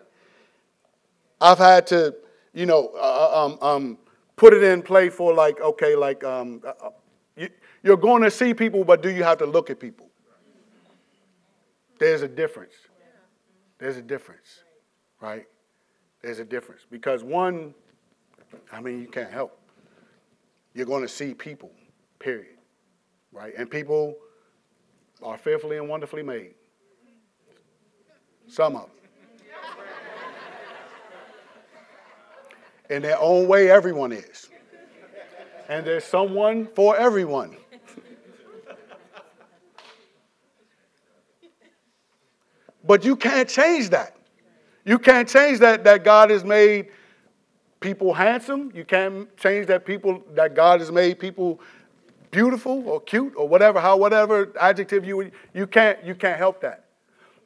[1.42, 2.16] I've had to,
[2.54, 3.98] you know, uh, uh um, um,
[4.38, 6.90] put it in play for like, okay, like, um, uh, uh
[7.36, 7.50] you,
[7.84, 10.08] you're going to see people, but do you have to look at people?
[12.00, 12.74] There's a difference.
[13.82, 14.60] There's a difference,
[15.22, 15.48] right?
[16.22, 16.82] There's a difference.
[16.92, 17.74] Because one,
[18.72, 19.58] I mean, you can't help.
[20.76, 21.72] You're going to see people,
[22.20, 22.58] period,
[23.34, 23.54] right?
[23.58, 24.16] And people
[25.24, 26.54] are fearfully and wonderfully made.
[28.48, 28.92] Some of them.
[32.92, 34.50] In their own way, everyone is.
[35.70, 37.58] And there's someone for everyone.
[42.86, 44.16] But you can't change that.
[44.86, 46.88] You can't change that that God has made
[47.80, 48.72] people handsome.
[48.74, 51.60] You can't change that people that God has made people
[52.32, 56.86] beautiful or cute or whatever, how whatever adjective you you can't you can't help that.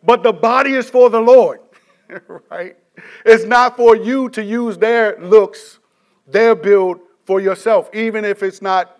[0.03, 1.59] But the body is for the Lord,
[2.51, 2.77] right?
[3.25, 5.79] It's not for you to use their looks,
[6.27, 8.99] their build for yourself, even if it's not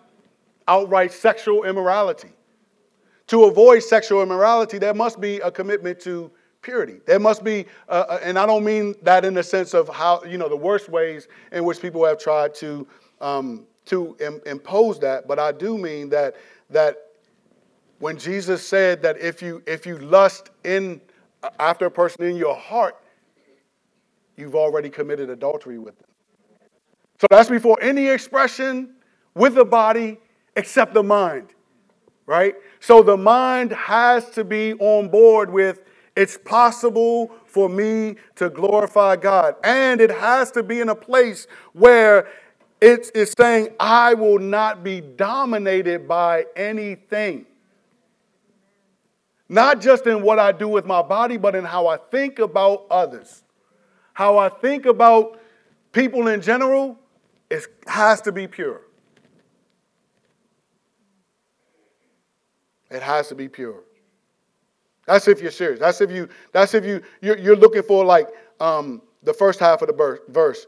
[0.68, 2.30] outright sexual immorality.
[3.28, 6.30] To avoid sexual immorality, there must be a commitment to
[6.62, 7.00] purity.
[7.06, 10.22] There must be, uh, uh, and I don't mean that in the sense of how,
[10.24, 12.86] you know, the worst ways in which people have tried to,
[13.20, 16.36] um, to Im- impose that, but I do mean that,
[16.70, 16.96] that
[17.98, 21.00] when Jesus said that if you, if you lust in,
[21.42, 22.96] uh, after a person in your heart,
[24.36, 26.08] you've already committed adultery with them.
[27.20, 28.94] So that's before any expression
[29.34, 30.18] with the body
[30.56, 31.54] except the mind
[32.26, 32.54] right?
[32.86, 35.82] So the mind has to be on board with
[36.14, 39.56] it's possible for me to glorify God.
[39.64, 42.28] And it has to be in a place where
[42.80, 47.46] it is saying, I will not be dominated by anything.
[49.48, 52.86] Not just in what I do with my body, but in how I think about
[52.88, 53.42] others.
[54.12, 55.40] How I think about
[55.90, 56.96] people in general,
[57.50, 58.85] it has to be pure.
[62.90, 63.82] It has to be pure.
[65.06, 65.80] That's if you're serious.
[65.80, 66.28] That's if you.
[66.52, 67.02] That's if you.
[67.20, 68.28] You're, you're looking for like
[68.60, 70.66] um, the first half of the verse.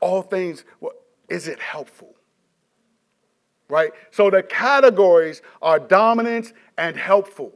[0.00, 0.64] All things.
[0.80, 0.92] Well,
[1.28, 2.14] Is it helpful?
[3.68, 3.90] Right.
[4.10, 7.52] So the categories are dominance and helpful.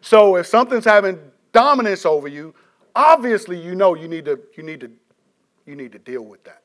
[0.00, 1.18] So if something's having
[1.52, 2.54] dominance over you,
[2.96, 4.40] obviously you know you need to.
[4.56, 4.90] You need to.
[5.66, 6.62] You need to deal with that.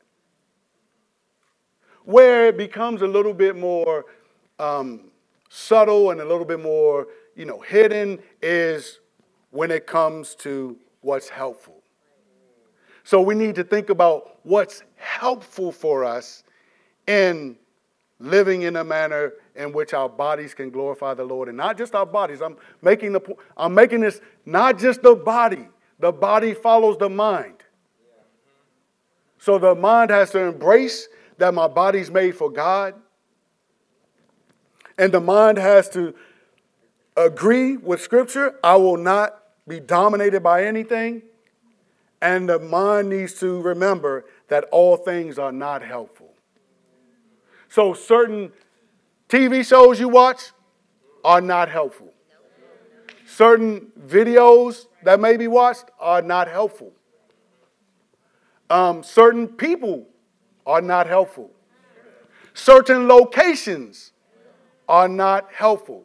[2.05, 4.05] Where it becomes a little bit more
[4.59, 5.11] um,
[5.53, 8.99] subtle and a little bit more, you know, hidden is
[9.51, 11.83] when it comes to what's helpful.
[13.03, 16.43] So we need to think about what's helpful for us
[17.05, 17.55] in
[18.19, 21.93] living in a manner in which our bodies can glorify the Lord and not just
[21.93, 22.41] our bodies.
[22.41, 23.21] I'm making the
[23.55, 25.67] I'm making this not just the body.
[25.99, 27.57] The body follows the mind.
[29.37, 32.95] So the mind has to embrace that my body's made for God
[34.97, 36.13] and the mind has to
[37.17, 38.59] agree with Scripture.
[38.63, 41.23] I will not be dominated by anything.
[42.21, 46.33] And the mind needs to remember that all things are not helpful.
[47.67, 48.51] So, certain
[49.27, 50.51] TV shows you watch
[51.23, 52.13] are not helpful.
[53.25, 56.93] Certain videos that may be watched are not helpful.
[58.69, 60.07] Um, certain people
[60.65, 61.51] are not helpful.
[62.53, 64.12] Certain locations
[64.87, 66.03] are not helpful.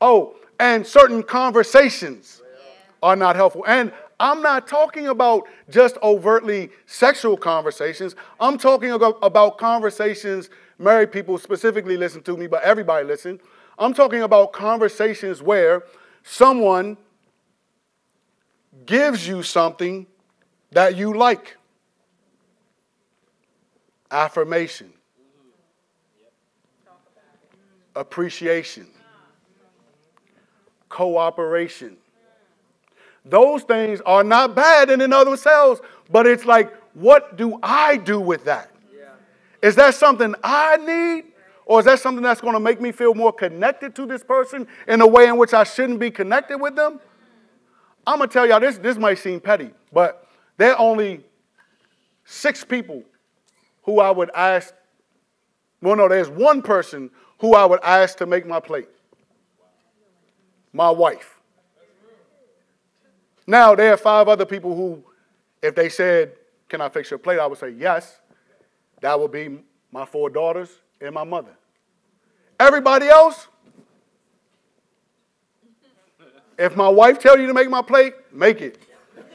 [0.00, 2.42] Oh, and certain conversations
[3.02, 3.64] are not helpful.
[3.66, 8.16] And I'm not talking about just overtly sexual conversations.
[8.40, 13.40] I'm talking about conversations, married people specifically listen to me, but everybody listen.
[13.78, 15.82] I'm talking about conversations where
[16.22, 16.96] someone
[18.86, 20.06] gives you something
[20.70, 21.56] that you like.
[24.10, 24.92] Affirmation
[27.96, 28.86] appreciation,
[30.88, 31.96] cooperation.
[33.24, 35.80] Those things are not bad in and of themselves,
[36.10, 38.70] but it's like, what do I do with that?
[39.62, 41.32] Is that something I need?
[41.64, 44.68] Or is that something that's going to make me feel more connected to this person
[44.86, 47.00] in a way in which I shouldn't be connected with them?
[48.06, 51.24] I'm going to tell y'all this, this might seem petty, but there are only
[52.24, 53.02] six people
[53.82, 54.72] who I would ask.
[55.86, 58.88] Well, no, there's one person who I would ask to make my plate
[60.72, 61.38] my wife.
[63.46, 65.04] Now, there are five other people who,
[65.62, 66.32] if they said,
[66.68, 67.38] Can I fix your plate?
[67.38, 68.18] I would say, Yes.
[69.00, 69.60] That would be
[69.92, 70.70] my four daughters
[71.00, 71.56] and my mother.
[72.58, 73.46] Everybody else,
[76.58, 78.82] if my wife tells you to make my plate, make it.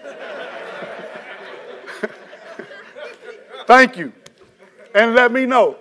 [3.68, 4.12] Thank you.
[4.94, 5.78] And let me know.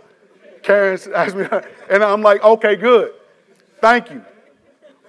[0.63, 1.47] Karen asked me,
[1.91, 3.13] and I'm like, okay, good.
[3.81, 4.25] Thank you.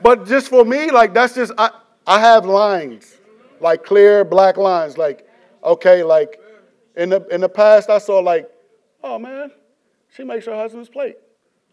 [0.01, 1.71] But just for me, like, that's just, I,
[2.07, 3.17] I have lines,
[3.59, 4.97] like clear black lines.
[4.97, 5.27] Like,
[5.63, 6.39] okay, like,
[6.95, 8.49] in the, in the past, I saw, like,
[9.03, 9.51] oh, man,
[10.15, 11.17] she makes her husband's plate.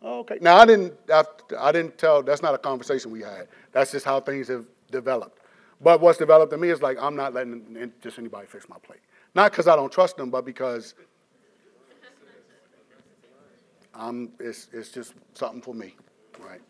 [0.04, 0.38] okay.
[0.40, 1.24] Now, I didn't, I,
[1.58, 3.48] I didn't tell, that's not a conversation we had.
[3.72, 5.40] That's just how things have developed.
[5.80, 9.00] But what's developed in me is like, I'm not letting just anybody fix my plate.
[9.34, 10.94] Not because I don't trust them, but because
[13.98, 15.96] I'm, it's, it's just something for me,
[16.38, 16.60] right?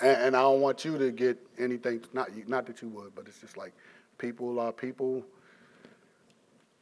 [0.00, 2.02] And, and I don't want you to get anything.
[2.12, 3.72] Not not that you would, but it's just like
[4.18, 5.24] people are people.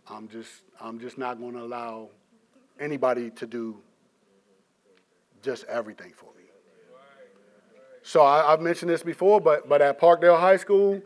[0.08, 2.08] I'm just I'm just not going to allow
[2.80, 3.76] anybody to do
[5.42, 6.44] just everything for me.
[8.02, 11.02] So I, have mentioned this before, but but at Parkdale High School,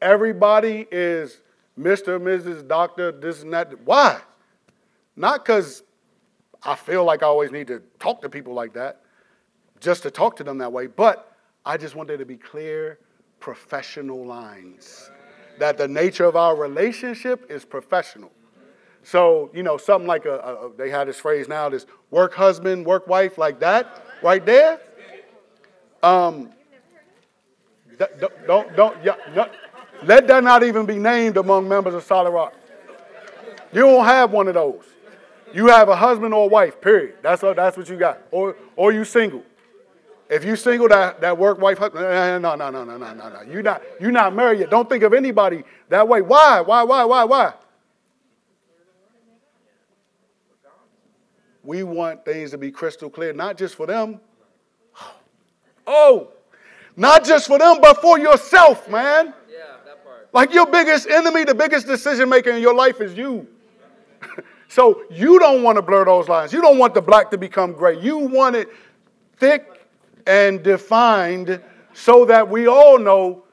[0.00, 1.40] everybody is
[1.76, 3.80] Mr., Mrs., Doctor, this and that.
[3.84, 4.20] Why?
[5.16, 5.82] Not because
[6.64, 9.02] I feel like I always need to talk to people like that,
[9.80, 12.98] just to talk to them that way, but I just want there to be clear
[13.40, 15.10] professional lines.
[15.58, 18.32] That the nature of our relationship is professional.
[19.02, 22.86] So, you know, something like a, a they had this phrase now, this work husband,
[22.86, 24.80] work wife, like that, right there.
[26.02, 26.50] Um,
[27.98, 29.46] don't, don't, don't yeah, no,
[30.02, 32.54] let that not even be named among members of Solid Rock.
[33.72, 34.84] You don't have one of those.
[35.54, 37.14] You have a husband or a wife, period.
[37.22, 38.20] That's what, that's what you got.
[38.32, 39.44] Or, or you single.
[40.28, 42.02] If you single, that, that work wife, husband,
[42.42, 43.42] no, no, no, no, no, no, no.
[43.42, 44.70] You're not, you're not married yet.
[44.70, 46.22] Don't think of anybody that way.
[46.22, 46.60] Why?
[46.60, 47.52] Why, why, why, why?
[51.62, 54.20] We want things to be crystal clear, not just for them.
[55.86, 56.32] Oh,
[56.96, 59.34] not just for them, but for yourself, man.
[59.48, 60.28] Yeah, that part.
[60.32, 63.46] Like your biggest enemy, the biggest decision maker in your life is you.
[64.68, 66.52] so you don't want to blur those lines.
[66.52, 68.00] You don't want the black to become gray.
[68.00, 68.68] You want it
[69.36, 69.86] thick
[70.26, 71.60] and defined
[71.92, 73.44] so that we all know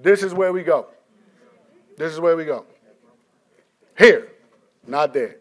[0.00, 0.86] this is where we go.
[1.96, 2.64] This is where we go.
[3.98, 4.28] Here,
[4.86, 5.38] not there.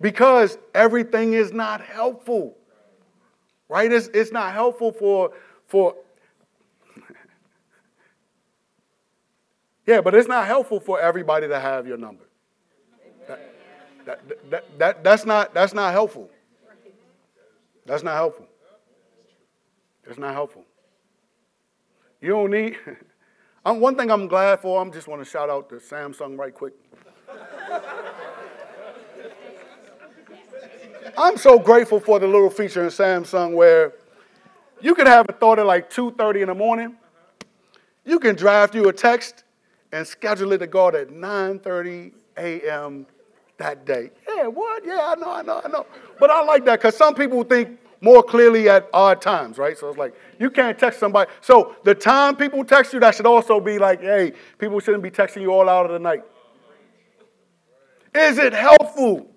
[0.00, 2.56] Because everything is not helpful.
[3.68, 3.90] Right?
[3.90, 5.32] It's, it's not helpful for,
[5.66, 5.96] for
[9.86, 12.27] Yeah, but it's not helpful for everybody to have your number.
[14.08, 16.30] That, that, that, that, that's, not, that's not helpful.
[17.84, 18.46] That's not helpful.
[20.06, 20.64] It's not helpful.
[22.22, 22.78] You don't need.
[23.66, 26.54] I'm, one thing I'm glad for, I just want to shout out to Samsung right
[26.54, 26.72] quick.
[31.18, 33.92] I'm so grateful for the little feature in Samsung where
[34.80, 36.96] you can have a thought at like 2:30 in the morning.
[38.06, 39.44] You can draft you a text
[39.92, 43.06] and schedule it to go at 9:30 a.m.
[43.58, 44.10] that day.
[44.26, 44.84] Yeah, what?
[44.84, 45.86] Yeah, I know, I know, I know.
[46.18, 49.76] But I like that because some people think more clearly at odd times, right?
[49.76, 51.30] So it's like you can't text somebody.
[51.40, 55.10] So the time people text you, that should also be like, hey, people shouldn't be
[55.10, 56.22] texting you all out of the night.
[58.14, 59.28] Is it helpful?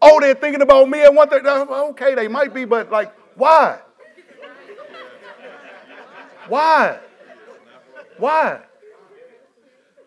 [0.00, 1.46] Oh, they're thinking about me and one thing.
[1.46, 3.78] Uh, okay, they might be, but like, why?
[6.48, 6.98] Why?
[8.18, 8.60] Why?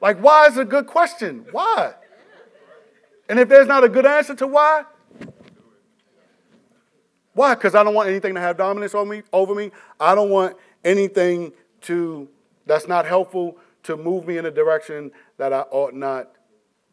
[0.02, 1.46] Like, why is a good question?
[1.52, 1.94] Why?
[3.28, 4.86] And if there's not a good answer to why,
[7.34, 7.54] why?
[7.54, 9.72] Because I don't want anything to have dominance over me, over me.
[10.00, 11.52] I don't want anything
[11.82, 12.30] to
[12.66, 16.32] that's not helpful to move me in a direction that I ought not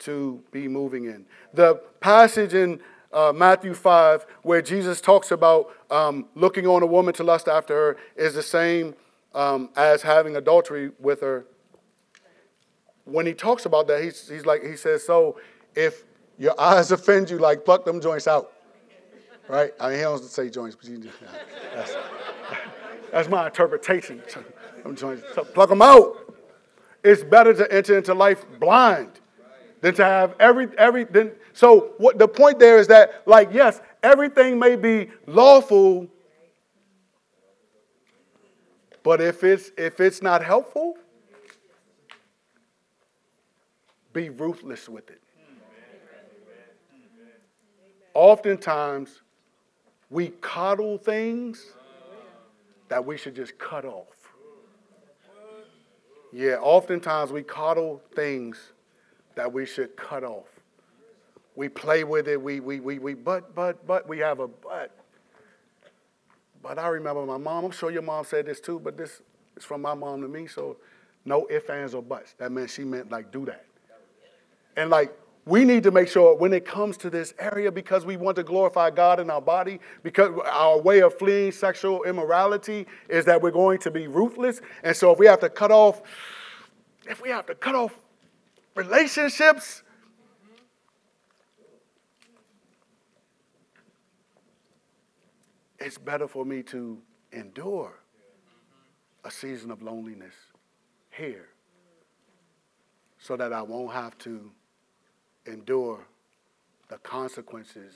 [0.01, 1.25] to be moving in.
[1.55, 2.81] The passage in
[3.13, 7.75] uh, Matthew 5, where Jesus talks about um, looking on a woman to lust after
[7.75, 8.95] her, is the same
[9.35, 11.47] um, as having adultery with her.
[13.05, 15.39] When he talks about that, he's, he's like, he says, So
[15.75, 16.05] if
[16.43, 18.53] your eyes offend you, like pluck them joints out
[19.49, 19.73] right?
[19.79, 21.11] I mean, he doesn't say joints, but you,
[21.75, 21.97] that's,
[23.11, 24.23] that's my interpretation.
[24.95, 25.23] joints.
[25.35, 26.17] So plug them out.
[27.05, 29.21] It's better to enter into life blind
[29.81, 31.05] than to have every every.
[31.05, 36.09] Then, so what the point there is that, like, yes, everything may be lawful,
[39.03, 40.95] but if it's if it's not helpful,
[44.13, 45.21] be ruthless with it.
[48.15, 49.21] Oftentimes,
[50.11, 51.73] we coddle things
[52.89, 54.07] that we should just cut off.
[56.33, 58.73] Yeah, oftentimes we coddle things
[59.35, 60.47] that we should cut off.
[61.55, 64.97] We play with it, we, we, we, we, but, but, but, we have a but.
[66.63, 69.21] But I remember my mom, I'm sure your mom said this too, but this
[69.57, 70.77] is from my mom to me, so
[71.25, 72.35] no ifs, ands, or buts.
[72.39, 73.65] That meant she meant like do that.
[74.77, 78.17] And like we need to make sure when it comes to this area, because we
[78.17, 83.25] want to glorify God in our body, because our way of fleeing sexual immorality is
[83.25, 84.61] that we're going to be ruthless.
[84.85, 86.03] And so if we have to cut off,
[87.09, 87.99] if we have to cut off
[88.77, 89.83] relationships,
[95.81, 97.99] it's better for me to endure
[99.25, 100.35] a season of loneliness
[101.11, 101.49] here
[103.19, 104.53] so that I won't have to
[105.47, 106.07] endure
[106.89, 107.95] the consequences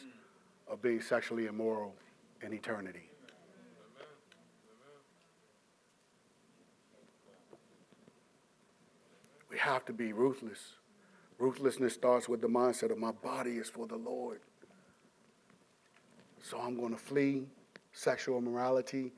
[0.68, 1.94] of being sexually immoral
[2.42, 3.10] in eternity.
[9.50, 10.74] We have to be ruthless.
[11.38, 14.40] Ruthlessness starts with the mindset of my body is for the Lord.
[16.42, 17.46] So I'm going to flee
[17.92, 19.12] sexual immorality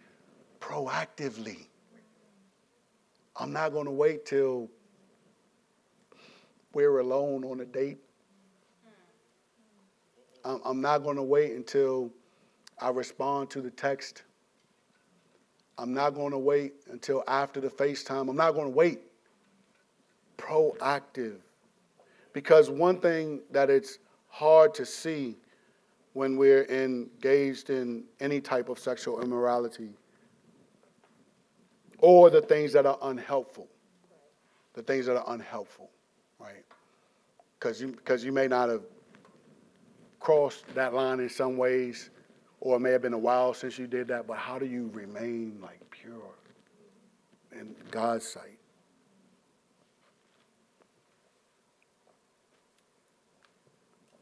[0.60, 1.66] proactively.
[3.36, 4.68] I'm not going to wait till
[6.72, 7.98] we're alone on a date
[10.44, 12.10] I'm not going to wait until
[12.80, 14.22] I respond to the text.
[15.78, 18.28] I'm not going to wait until after the FaceTime.
[18.28, 19.00] I'm not going to wait.
[20.36, 21.36] Proactive.
[22.32, 25.36] Because one thing that it's hard to see
[26.12, 29.90] when we're engaged in any type of sexual immorality
[31.98, 33.68] or the things that are unhelpful.
[34.74, 35.90] The things that are unhelpful,
[36.38, 36.64] right?
[37.58, 38.82] Because you, cause you may not have
[40.20, 42.10] crossed that line in some ways,
[42.60, 44.90] or it may have been a while since you did that, but how do you
[44.92, 46.34] remain like pure
[47.52, 48.58] in God's sight?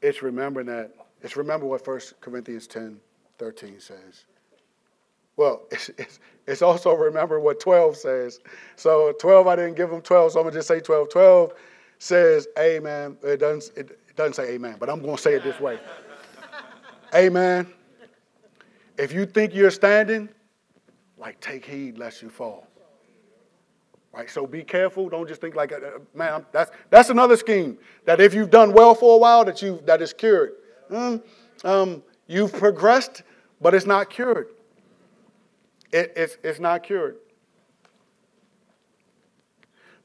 [0.02, 0.92] It's remembering that,
[1.22, 3.00] it's remember what 1 Corinthians 10
[3.38, 4.24] 13 says.
[5.36, 8.40] Well, it's, it's, it's, also remember what 12 says.
[8.76, 11.10] So 12, I didn't give them 12, so I'm going to just say 12.
[11.10, 11.52] 12
[11.98, 13.16] says, Amen.
[13.22, 15.78] It doesn't, it doesn't say amen, but I'm going to say it this way.
[17.14, 17.66] amen.
[18.98, 20.28] If you think you're standing,
[21.18, 22.66] like take heed lest you fall.
[24.12, 24.30] Right?
[24.30, 25.10] So be careful.
[25.10, 27.76] Don't just think like, uh, uh man, that's, that's another scheme.
[28.06, 30.52] That if you've done well for a while, that you that is cured.
[30.90, 31.22] Mm,
[31.64, 33.22] um, you've progressed,
[33.60, 34.48] but it's not cured.
[35.92, 37.16] It, it's, it's not cured.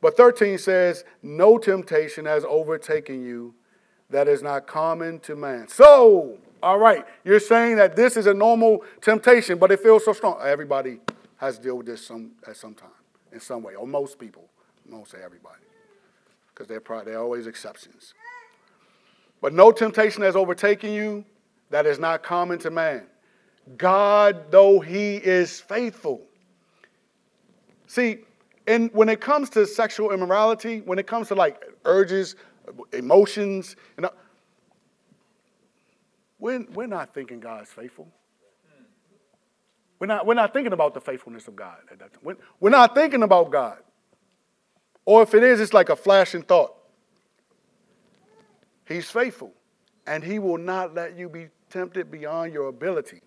[0.02, 3.54] But 13 says, No temptation has overtaken you
[4.12, 5.68] that is not common to man.
[5.68, 10.14] So, all right, you're saying that this is a normal temptation, but it feels so
[10.14, 10.40] strong.
[10.44, 11.00] Everybody
[11.38, 12.90] has to deal with this some, at some time,
[13.32, 14.48] in some way, or most people.
[14.88, 15.64] I won't say everybody,
[16.54, 18.14] because there are always exceptions.
[19.42, 21.26] But no temptation has overtaken you
[21.70, 23.08] that is not common to man.
[23.78, 26.22] God, though He is faithful.
[27.88, 28.20] See,
[28.68, 32.36] and when it comes to sexual immorality, when it comes to like urges,
[32.94, 34.12] emotions, know,
[36.40, 38.08] we're, we're not thinking God's faithful.
[40.00, 42.38] We're not, we're not thinking about the faithfulness of God at that time.
[42.60, 43.78] We're not thinking about God.
[45.06, 46.76] Or if it is, it's like a flashing thought.
[48.88, 49.54] He's faithful,
[50.08, 53.22] and He will not let you be tempted beyond your ability.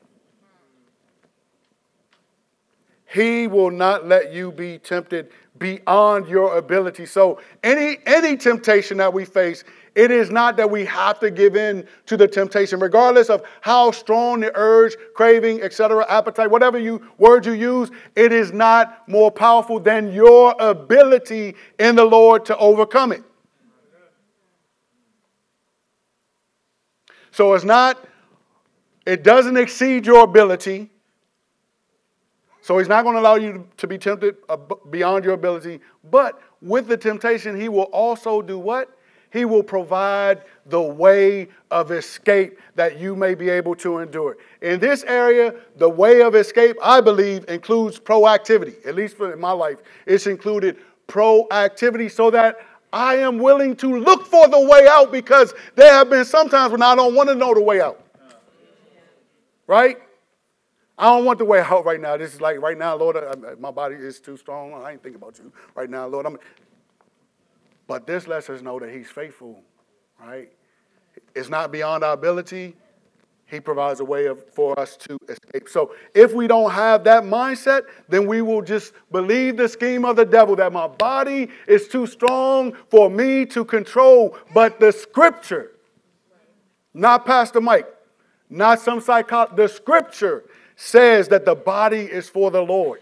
[3.15, 7.07] He will not let you be tempted beyond your ability.
[7.07, 9.63] So any any temptation that we face,
[9.95, 13.93] it is not that we have to give in to the temptation, regardless of how
[13.93, 19.31] strong the urge, craving, etc., appetite, whatever you word you use, it is not more
[19.31, 23.23] powerful than your ability in the Lord to overcome it.
[27.31, 28.05] So it's not,
[29.07, 30.91] it doesn't exceed your ability.
[32.65, 34.37] So he's not going to allow you to be tempted
[34.89, 35.81] beyond your ability.
[36.11, 38.97] But with the temptation, he will also do what?
[39.31, 44.39] He will provide the way of escape that you may be able to endure.
[44.63, 48.87] In this area, the way of escape, I believe, includes proactivity.
[48.87, 52.61] At least for my life, it's included proactivity so that
[52.95, 56.73] I am willing to look for the way out because there have been some times
[56.73, 58.01] when I don't want to know the way out.
[59.67, 59.99] Right?
[60.97, 62.17] I don't want the way out right now.
[62.17, 64.73] This is like right now, Lord, I, my body is too strong.
[64.75, 66.27] I ain't thinking about you right now, Lord.
[66.27, 66.39] I'm,
[67.87, 69.61] but this lets us know that He's faithful,
[70.21, 70.51] right?
[71.35, 72.77] It's not beyond our ability.
[73.47, 75.69] He provides a way of, for us to escape.
[75.69, 80.17] So if we don't have that mindset, then we will just believe the scheme of
[80.17, 84.39] the devil that my body is too strong for me to control.
[84.55, 85.73] But the scripture,
[86.95, 87.87] not Pastor Mike,
[88.49, 90.45] not some psychologist, the scripture
[90.77, 93.01] says that the body is for the Lord.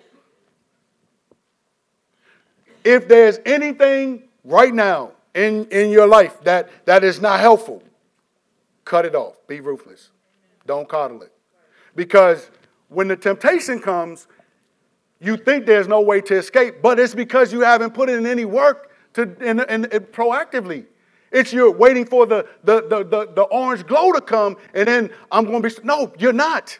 [2.85, 7.83] If there's anything right now in, in your life that, that is not helpful,
[8.85, 9.37] cut it off.
[9.47, 10.11] Be ruthless.
[10.67, 11.33] Don't coddle it.
[11.95, 12.51] Because
[12.89, 14.27] when the temptation comes,
[15.21, 18.45] you think there's no way to escape, but it's because you haven't put in any
[18.45, 20.87] work to in, in, in proactively.
[21.31, 25.11] It's you're waiting for the, the, the, the, the orange glow to come, and then
[25.31, 25.75] I'm going to be.
[25.87, 26.79] No, you're not.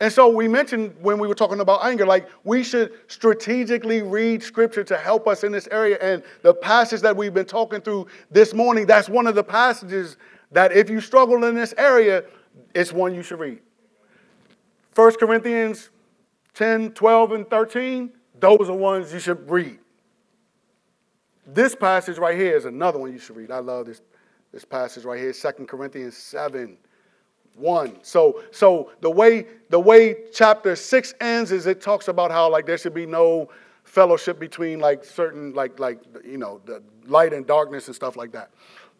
[0.00, 4.42] And so we mentioned when we were talking about anger, like we should strategically read
[4.42, 5.98] scripture to help us in this area.
[6.00, 10.16] And the passage that we've been talking through this morning, that's one of the passages
[10.50, 12.24] that if you struggle in this area,
[12.74, 13.60] it's one you should read.
[14.94, 15.90] 1 Corinthians
[16.54, 19.78] 10, 12, and 13, those are ones you should read.
[21.46, 23.50] this passage right here is another one you should read.
[23.50, 24.00] I love this,
[24.52, 26.76] this passage right here, 2 Corinthians 7.
[27.54, 27.98] 1.
[28.02, 32.66] So so the way the way chapter 6 ends is it talks about how like
[32.66, 33.48] there should be no
[33.84, 38.32] fellowship between like certain like like you know the light and darkness and stuff like
[38.32, 38.50] that.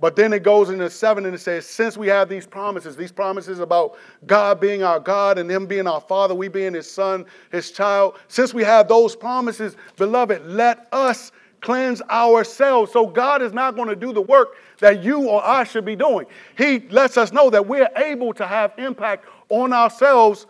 [0.00, 3.12] But then it goes into seven and it says, since we have these promises, these
[3.12, 3.96] promises about
[4.26, 8.18] God being our God and Him being our Father, we being His Son, His child,
[8.26, 11.30] since we have those promises, beloved, let us
[11.64, 12.92] cleanse ourselves.
[12.92, 15.96] So God is not going to do the work that you or I should be
[15.96, 16.26] doing.
[16.58, 20.46] He lets us know that we're able to have impact on ourselves.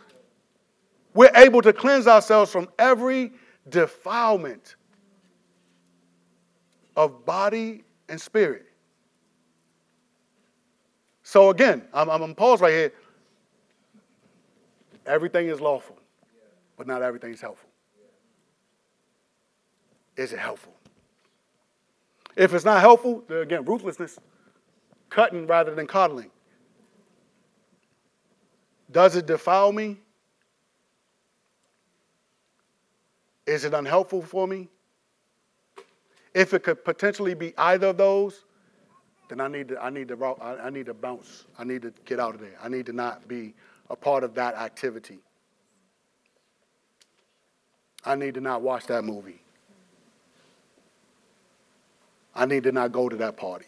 [1.14, 3.32] We're able to cleanse ourselves from every
[3.68, 4.74] defilement
[6.96, 8.66] of body and spirit.
[11.22, 12.92] So again, I'm, I'm pause right here.
[15.06, 15.96] Everything is lawful,
[16.76, 17.68] but not everything is helpful.
[20.16, 20.74] Is it helpful?
[22.36, 24.18] If it's not helpful, again, ruthlessness,
[25.08, 26.30] cutting rather than coddling.
[28.90, 29.98] Does it defile me?
[33.46, 34.68] Is it unhelpful for me?
[36.32, 38.44] If it could potentially be either of those,
[39.28, 41.44] then I need to I need to I need to bounce.
[41.58, 42.56] I need to get out of there.
[42.62, 43.54] I need to not be
[43.90, 45.18] a part of that activity.
[48.04, 49.43] I need to not watch that movie.
[52.34, 53.66] I need to not go to that party.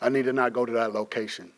[0.00, 1.50] I need to not go to that location.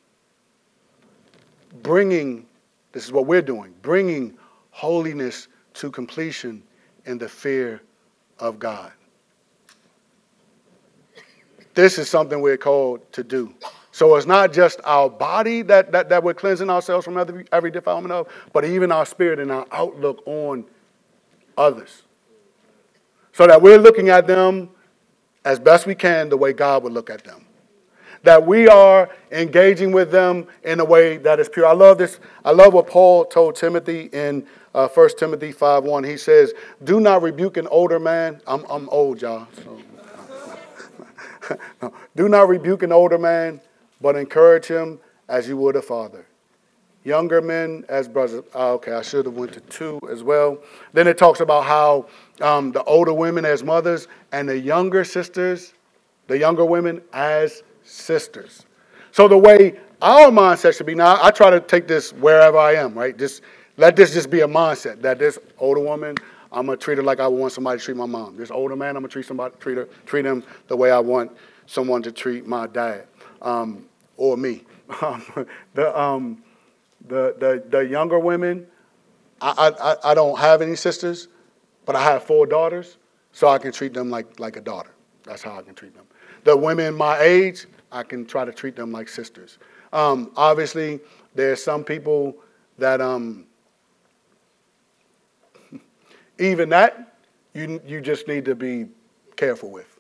[1.83, 2.47] Bringing,
[2.93, 4.37] this is what we're doing, bringing
[4.70, 6.62] holiness to completion
[7.07, 7.81] in the fear
[8.39, 8.93] of God.
[11.75, 13.53] This is something we're called to do.
[13.91, 17.70] So it's not just our body that, that, that we're cleansing ourselves from every, every
[17.70, 20.64] defilement of, but even our spirit and our outlook on
[21.57, 22.03] others
[23.35, 24.70] so that we're looking at them
[25.45, 27.45] as best we can the way God would look at them.
[28.22, 31.66] That we are engaging with them in a way that is pure.
[31.66, 32.20] I love this.
[32.45, 36.05] I love what Paul told Timothy in uh, 1 Timothy 5 1.
[36.05, 36.55] He says,
[36.85, 38.41] Do not rebuke an older man.
[38.47, 39.49] I'm, I'm old, y'all.
[39.62, 39.80] So.
[41.82, 41.93] no.
[42.16, 43.61] Do not rebuke an older man,
[44.01, 46.24] but encourage him as you would a father.
[47.05, 48.42] Younger men as brothers.
[48.55, 50.59] Oh, okay, I should have went to two as well.
[50.94, 52.07] Then it talks about how
[52.40, 55.74] um, the older women as mothers and the younger sisters,
[56.28, 58.64] the younger women as sisters.
[59.12, 62.74] So the way our mindset should be now, I try to take this wherever I
[62.74, 63.16] am, right?
[63.16, 63.42] Just
[63.76, 66.16] let this just be a mindset that this older woman,
[66.52, 68.36] I'm gonna treat her like I want somebody to treat my mom.
[68.36, 71.32] This older man, I'm gonna treat somebody, treat her, treat him the way I want
[71.66, 73.07] someone to treat my dad
[73.42, 73.84] um,
[74.16, 74.62] or me.
[75.74, 76.42] the, um,
[77.09, 78.66] the, the the younger women,
[79.40, 81.28] I, I I don't have any sisters,
[81.84, 82.98] but I have four daughters,
[83.32, 84.90] so I can treat them like, like a daughter.
[85.24, 86.05] That's how I can treat them.
[86.44, 89.59] The women my age, I can try to treat them like sisters.
[89.92, 91.00] Um, obviously,
[91.34, 92.36] there's some people
[92.78, 93.46] that um,
[96.38, 97.16] even that
[97.55, 98.86] you you just need to be
[99.36, 99.98] careful with.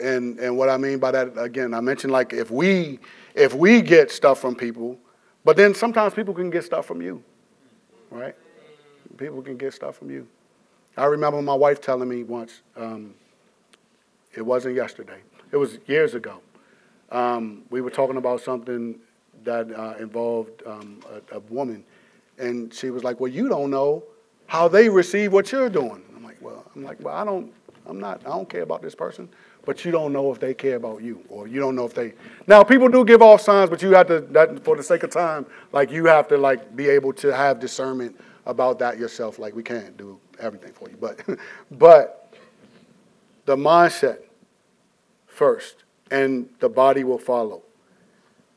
[0.00, 2.98] And and what I mean by that again, I mentioned like if we
[3.34, 4.98] if we get stuff from people,
[5.48, 7.24] but then sometimes people can get stuff from you,
[8.10, 8.34] right?
[9.16, 10.28] People can get stuff from you.
[10.94, 13.14] I remember my wife telling me once, um,
[14.34, 15.20] it wasn't yesterday,
[15.50, 16.42] it was years ago.
[17.10, 18.98] Um, we were talking about something
[19.44, 21.82] that uh, involved um, a, a, woman,
[22.36, 24.04] and she was like, "Well, you don't know
[24.48, 27.50] how they receive what you're doing." I'm like, "Well, I'm like, well, I don't,
[27.86, 29.30] I'm not, I don't care about this person,
[29.68, 32.14] but you don't know if they care about you, or you don't know if they."
[32.46, 35.10] Now, people do give off signs, but you have to, that, for the sake of
[35.10, 39.38] time, like you have to like be able to have discernment about that yourself.
[39.38, 41.20] Like we can't do everything for you, but
[41.70, 42.32] but
[43.44, 44.20] the mindset
[45.26, 47.60] first, and the body will follow.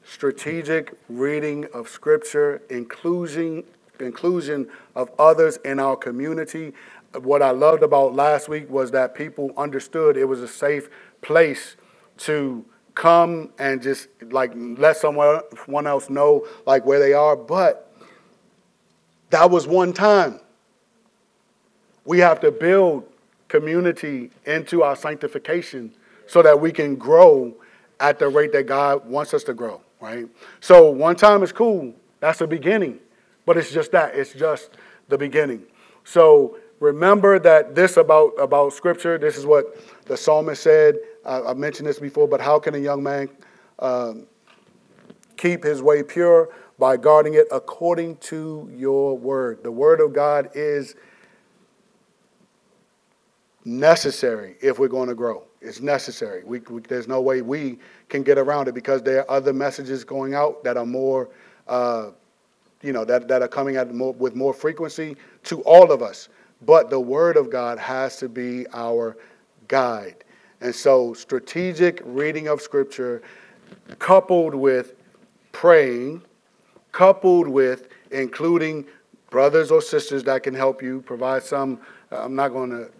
[0.05, 3.65] Strategic reading of scripture, inclusion
[3.99, 6.73] inclusion of others in our community.
[7.19, 10.89] What I loved about last week was that people understood it was a safe
[11.21, 11.75] place
[12.19, 17.91] to come and just like let someone else know like where they are, but
[19.29, 20.39] that was one time.
[22.05, 23.05] We have to build
[23.47, 25.93] community into our sanctification
[26.27, 27.53] so that we can grow
[27.99, 30.27] at the rate that God wants us to grow, right?
[30.59, 31.93] So one time is cool.
[32.19, 32.99] That's the beginning.
[33.45, 34.15] But it's just that.
[34.15, 34.71] It's just
[35.09, 35.63] the beginning.
[36.03, 40.97] So remember that this about, about Scripture, this is what the psalmist said.
[41.25, 43.29] I, mentioned this before, but how can a young man
[43.79, 44.25] um,
[45.37, 46.49] keep his way pure?
[46.79, 49.63] By guarding it according to your word.
[49.63, 50.95] The word of God is
[53.63, 55.43] necessary if we're going to grow.
[55.61, 56.43] It's necessary.
[56.43, 57.77] We, we, there's no way we
[58.09, 61.29] can get around it because there are other messages going out that are more,
[61.67, 62.09] uh,
[62.81, 66.29] you know, that, that are coming at more, with more frequency to all of us.
[66.65, 69.17] But the Word of God has to be our
[69.67, 70.23] guide.
[70.61, 73.23] And so, strategic reading of Scripture
[73.99, 74.93] coupled with
[75.51, 76.21] praying,
[76.91, 78.85] coupled with including
[79.29, 81.79] brothers or sisters that can help you provide some.
[82.11, 82.91] I'm not going to.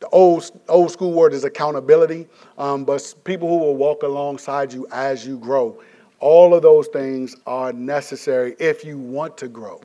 [0.00, 2.28] The old old school word is accountability,
[2.58, 5.80] um, but people who will walk alongside you as you grow.
[6.20, 9.80] All of those things are necessary if you want to grow.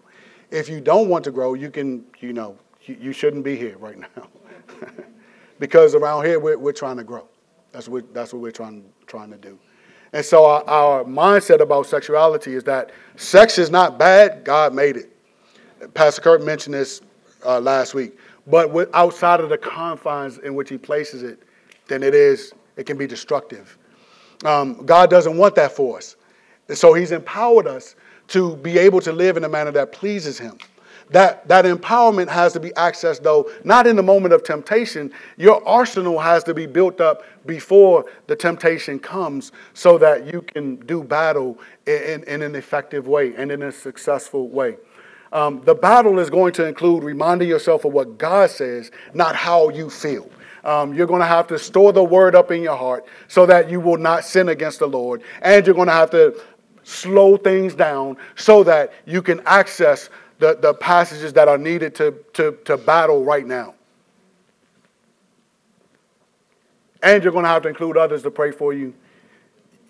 [0.52, 2.58] If you don't want to grow, you can, you know,
[2.90, 4.28] you, you shouldn't be here right now.
[5.60, 7.28] because around here we're, we're trying to grow.
[7.72, 9.58] That's what, that's what we're trying, trying to do.
[10.12, 14.98] And so our, our mindset about sexuality is that sex is not bad, God made
[14.98, 15.16] it.
[15.94, 17.02] Pastor Kurt mentioned this
[17.46, 18.18] uh, last week.
[18.48, 21.44] But with, outside of the confines in which he places it,
[21.88, 23.78] then it is, it can be destructive.
[24.44, 26.16] Um, God doesn't want that for us.
[26.68, 27.96] And so he's empowered us
[28.30, 30.58] to be able to live in a manner that pleases him.
[31.12, 35.12] That, that empowerment has to be accessed, though, not in the moment of temptation.
[35.38, 40.76] Your arsenal has to be built up before the temptation comes so that you can
[40.76, 41.58] do battle
[41.88, 44.78] in, in, in an effective way and in a successful way.
[45.32, 49.70] Um, the battle is going to include reminding yourself of what God says, not how
[49.70, 50.30] you feel.
[50.64, 53.70] Um, you're going to have to store the word up in your heart so that
[53.70, 55.24] you will not sin against the Lord.
[55.42, 56.40] And you're going to have to
[56.84, 60.10] slow things down so that you can access
[60.40, 63.76] the, the passages that are needed to, to, to battle right now.
[67.04, 68.94] And you're going to have to include others to pray for you.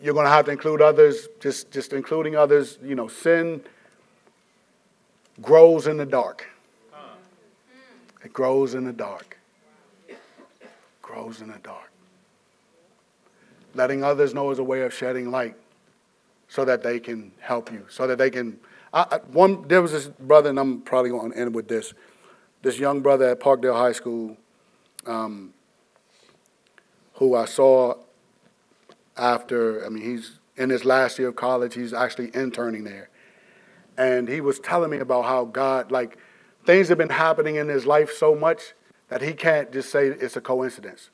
[0.02, 2.78] You're going to have to include others, just, just including others.
[2.84, 3.62] You know, sin
[5.42, 6.48] grows in the dark.
[8.24, 9.38] It grows in the dark.
[11.02, 11.92] Grows in the dark.
[13.76, 15.56] Letting others know is a way of shedding light
[16.48, 18.60] so that they can help you, so that they can.
[18.94, 21.94] I, one, there was this brother, and I'm probably going to end with this.
[22.62, 24.36] This young brother at Parkdale High School,
[25.06, 25.54] um,
[27.14, 27.96] who I saw
[29.16, 29.86] after.
[29.86, 31.76] I mean, he's in his last year of college.
[31.76, 33.10] He's actually interning there,
[33.98, 36.18] and he was telling me about how God, like,
[36.66, 38.74] things have been happening in his life so much
[39.10, 41.10] that he can't just say it's a coincidence.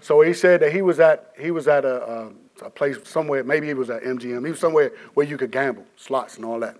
[0.00, 3.44] So he said that he was at he was at a, a a place somewhere,
[3.44, 4.44] maybe it was at MGM.
[4.44, 6.76] He was somewhere where you could gamble, slots and all that.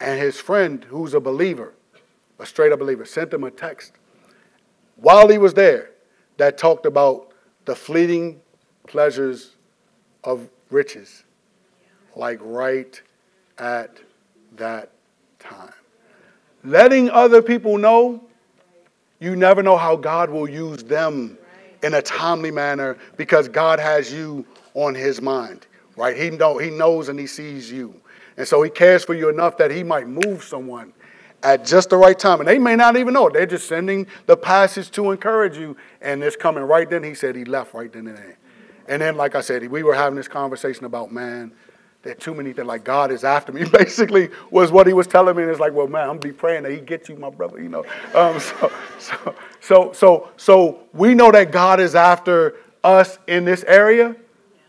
[0.00, 1.74] And his friend, who's a believer,
[2.38, 3.92] a straight up believer, sent him a text
[4.96, 5.90] while he was there
[6.36, 7.32] that talked about
[7.64, 8.40] the fleeting
[8.86, 9.56] pleasures
[10.24, 11.24] of riches,
[12.16, 13.00] like right
[13.58, 13.98] at
[14.56, 14.90] that
[15.38, 15.72] time.
[16.64, 18.24] Letting other people know,
[19.20, 21.38] you never know how God will use them
[21.82, 24.44] in a timely manner because God has you
[24.74, 26.16] on his mind, right?
[26.16, 27.94] He, know, he knows and he sees you.
[28.38, 30.92] And so he cares for you enough that he might move someone
[31.42, 32.38] at just the right time.
[32.38, 33.28] And they may not even know.
[33.28, 35.76] They're just sending the passage to encourage you.
[36.00, 37.02] And it's coming right then.
[37.02, 38.38] He said he left right then and there.
[38.86, 41.52] And then, like I said, we were having this conversation about, man,
[42.02, 42.68] there are too many things.
[42.68, 45.42] Like, God is after me, basically, was what he was telling me.
[45.42, 47.60] And it's like, well, man, I'm to be praying that he gets you, my brother,
[47.60, 47.84] you know.
[48.14, 53.64] Um, so, so, so, so, so we know that God is after us in this
[53.64, 54.14] area.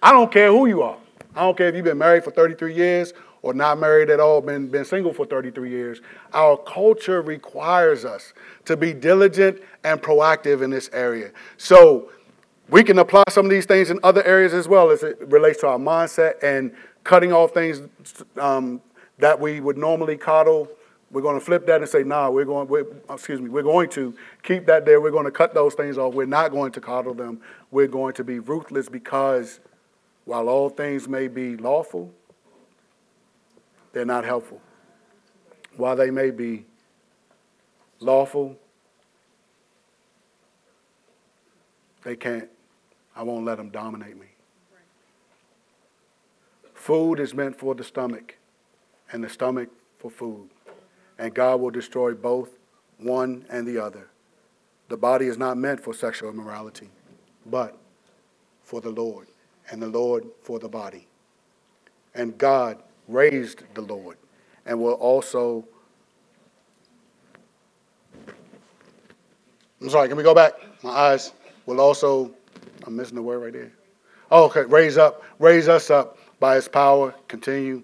[0.01, 0.97] I don't care who you are.
[1.35, 4.41] I don't care if you've been married for 33 years or not married at all,
[4.41, 6.01] been, been single for 33 years.
[6.33, 8.33] Our culture requires us
[8.65, 11.31] to be diligent and proactive in this area.
[11.57, 12.11] So
[12.69, 15.59] we can apply some of these things in other areas as well as it relates
[15.61, 16.71] to our mindset and
[17.03, 17.81] cutting off things
[18.37, 18.81] um,
[19.17, 20.67] that we would normally coddle.
[21.11, 23.89] We're going to flip that and say, nah, we're going, we're, excuse me, we're going
[23.91, 24.13] to
[24.43, 25.01] keep that there.
[25.01, 26.13] We're going to cut those things off.
[26.13, 27.41] We're not going to coddle them.
[27.71, 29.59] We're going to be ruthless because
[30.25, 32.13] while all things may be lawful,
[33.93, 34.61] they're not helpful.
[35.77, 36.65] While they may be
[37.99, 38.57] lawful,
[42.03, 42.49] they can't,
[43.15, 44.27] I won't let them dominate me.
[46.73, 48.35] Food is meant for the stomach,
[49.11, 50.49] and the stomach for food.
[51.17, 52.49] And God will destroy both
[52.97, 54.07] one and the other.
[54.87, 56.89] The body is not meant for sexual immorality,
[57.45, 57.77] but
[58.63, 59.27] for the Lord
[59.69, 61.07] and the Lord for the body.
[62.15, 64.17] And God raised the Lord
[64.65, 65.65] and will also.
[69.81, 70.53] I'm sorry, can we go back?
[70.83, 71.33] My eyes
[71.65, 72.31] will also.
[72.85, 73.71] I'm missing the word right there.
[74.31, 77.13] Oh, okay, raise up, raise us up by his power.
[77.27, 77.83] Continue.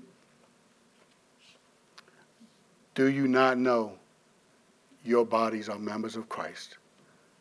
[2.93, 3.93] Do you not know
[5.03, 6.77] your bodies are members of Christ?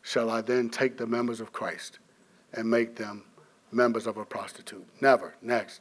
[0.05, 1.99] shall I then take the members of Christ
[2.53, 3.25] and make them
[3.73, 4.87] members of a prostitute?
[5.01, 5.35] Never.
[5.43, 5.81] Next.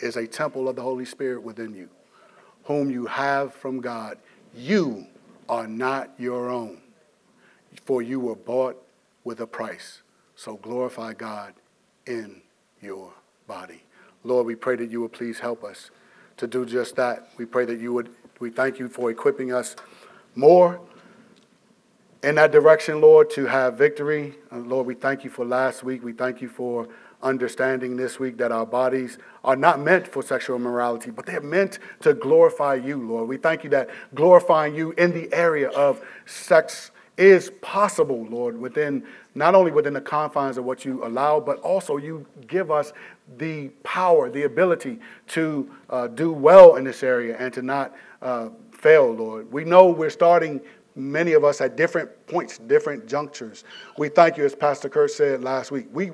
[0.00, 1.88] is a temple of the Holy Spirit within you,
[2.64, 4.18] whom you have from God?
[4.54, 5.06] You
[5.48, 6.78] are not your own,
[7.84, 8.82] for you were bought
[9.24, 10.02] with a price.
[10.36, 11.54] So glorify God
[12.06, 12.40] in
[12.80, 13.12] your
[13.46, 13.82] body.
[14.24, 15.90] Lord, we pray that you would please help us
[16.36, 17.28] to do just that.
[17.36, 19.76] We pray that you would, we thank you for equipping us
[20.34, 20.80] more
[22.22, 24.34] in that direction, Lord, to have victory.
[24.52, 26.04] Uh, Lord, we thank you for last week.
[26.04, 26.88] We thank you for
[27.22, 31.78] understanding this week that our bodies are not meant for sexual immorality, but they're meant
[32.00, 33.28] to glorify you, Lord.
[33.28, 39.04] We thank you that glorifying you in the area of sex is possible, Lord, within
[39.34, 42.92] not only within the confines of what you allow, but also you give us
[43.36, 44.98] the power, the ability
[45.28, 49.52] to uh, do well in this area and to not uh, fail, Lord.
[49.52, 50.60] We know we're starting
[50.96, 53.64] many of us at different points, different junctures.
[53.98, 55.86] We thank you, as Pastor Kurt said last week.
[55.92, 56.12] We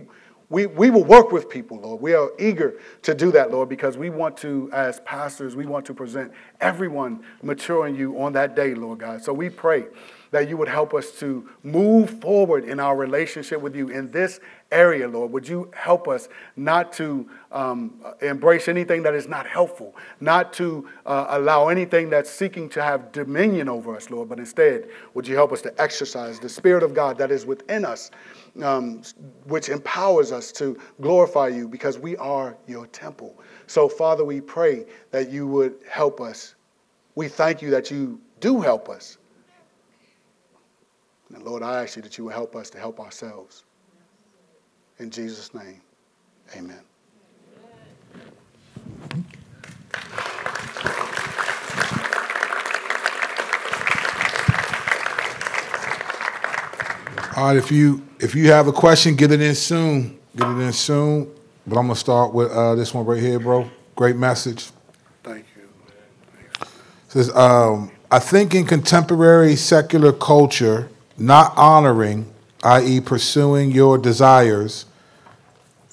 [0.48, 2.00] we, we will work with people, Lord.
[2.00, 5.84] We are eager to do that, Lord, because we want to, as pastors, we want
[5.86, 9.22] to present everyone maturing you on that day, Lord God.
[9.24, 9.86] So we pray
[10.30, 14.38] that you would help us to move forward in our relationship with you in this
[14.72, 15.32] area, Lord.
[15.32, 20.88] Would you help us not to um, embrace anything that is not helpful, not to
[21.04, 25.34] uh, allow anything that's seeking to have dominion over us, Lord, but instead, would you
[25.34, 28.10] help us to exercise the Spirit of God that is within us,
[28.62, 29.02] um,
[29.44, 33.38] which empowers us to glorify you because we are your temple.
[33.66, 36.54] So, Father, we pray that you would help us.
[37.14, 39.18] We thank you that you do help us.
[41.34, 43.64] And Lord, I ask you that you will help us to help ourselves.
[44.98, 45.80] In Jesus' name,
[46.56, 46.80] amen.
[57.36, 60.18] All right, if you if you have a question, get it in soon.
[60.36, 61.30] Get it in soon.
[61.66, 63.68] But I'm gonna start with uh, this one right here, bro.
[63.94, 64.70] Great message.
[65.22, 66.66] Thank you.
[67.08, 70.88] says, um, I think in contemporary secular culture,
[71.18, 72.32] not honoring,
[72.66, 74.86] i.e., pursuing your desires,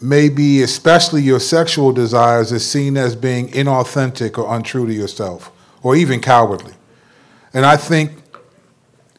[0.01, 5.51] maybe especially your sexual desires, is seen as being inauthentic or untrue to yourself,
[5.83, 6.73] or even cowardly.
[7.53, 8.11] And I think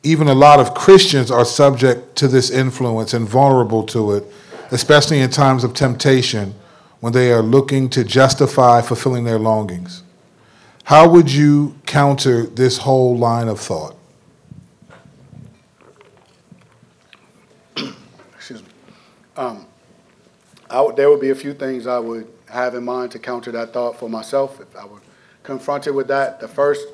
[0.02, 4.24] even a lot of Christians are subject to this influence and vulnerable to it,
[4.72, 6.55] especially in times of temptation
[6.98, 10.02] when they are looking to justify fulfilling their longings.
[10.84, 13.96] How would you counter this whole line of thought?
[19.37, 19.66] Um,
[20.97, 23.99] there would be a few things I would have in mind to counter that thought
[23.99, 25.00] for myself if I were
[25.42, 26.41] confronted with that.
[26.41, 26.87] The first,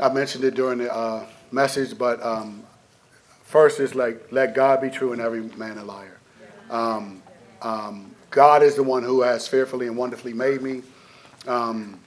[0.00, 2.62] I mentioned it during the uh, message, but um,
[3.44, 6.18] first is like, let God be true and every man a liar.
[6.70, 7.22] Um,
[7.62, 10.82] um, God is the one who has fearfully and wonderfully made me
[11.46, 11.98] um,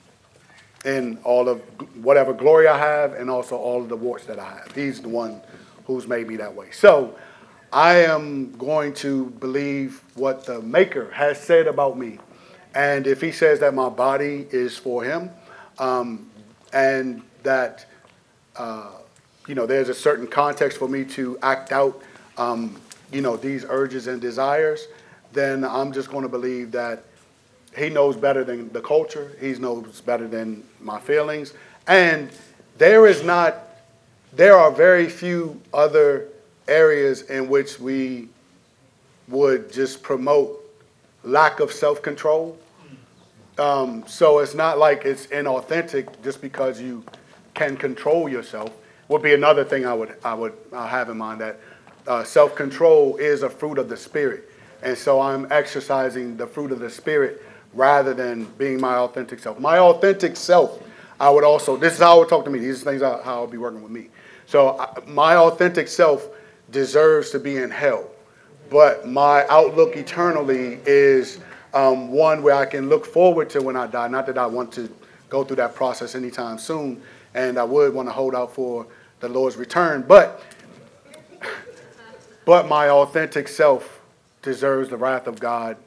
[0.85, 1.59] in all of
[2.03, 4.71] whatever glory I have and also all of the warts that I have.
[4.73, 5.41] He's the one
[5.85, 6.71] who's made me that way.
[6.71, 7.15] So
[7.71, 12.17] I am going to believe what the Maker has said about me.
[12.73, 15.29] And if he says that my body is for him,
[15.77, 16.29] um,
[16.73, 17.85] and that,
[18.55, 18.91] uh,
[19.47, 22.01] you know, there's a certain context for me to act out,
[22.37, 22.79] um,
[23.11, 24.87] you know, these urges and desires,
[25.33, 27.03] then I'm just going to believe that
[27.77, 29.31] he knows better than the culture.
[29.39, 31.53] He knows better than my feelings.
[31.87, 32.31] And
[32.79, 33.63] there is not,
[34.33, 36.29] there are very few other
[36.69, 38.29] areas in which we
[39.27, 40.63] would just promote
[41.23, 42.57] lack of self control.
[43.57, 47.03] Um, so it's not like it's inauthentic just because you
[47.53, 48.71] can control yourself.
[49.09, 51.59] Would be another thing I would I would uh, have in mind that
[52.07, 54.49] uh, self control is a fruit of the spirit,
[54.81, 57.43] and so I'm exercising the fruit of the spirit
[57.73, 59.59] rather than being my authentic self.
[59.59, 60.81] My authentic self,
[61.19, 61.75] I would also.
[61.75, 62.59] This is how I would talk to me.
[62.59, 64.09] These are things how I'll be working with me.
[64.45, 66.29] So I, my authentic self
[66.71, 68.09] deserves to be in hell.
[68.69, 71.39] But my outlook eternally is
[71.73, 74.07] um, one where I can look forward to when I die.
[74.07, 74.89] Not that I want to
[75.29, 77.01] go through that process anytime soon,
[77.33, 78.85] and I would want to hold out for
[79.19, 80.03] the Lord's return.
[80.07, 80.43] But
[82.45, 84.01] but my authentic self
[84.41, 85.77] deserves the wrath of God,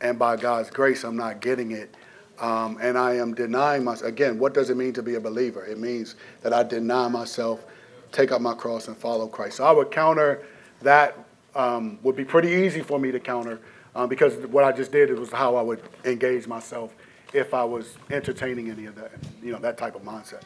[0.00, 1.94] and by God's grace, I'm not getting it.
[2.40, 4.08] Um, and I am denying myself.
[4.08, 5.64] Again, what does it mean to be a believer?
[5.64, 7.64] It means that I deny myself,
[8.12, 9.56] take up my cross, and follow Christ.
[9.56, 10.42] So I would counter
[10.82, 11.18] that,
[11.54, 13.60] um, would be pretty easy for me to counter
[13.94, 16.94] um, because what I just did was how I would engage myself
[17.32, 19.12] if I was entertaining any of that,
[19.42, 20.42] you know, that type of mindset.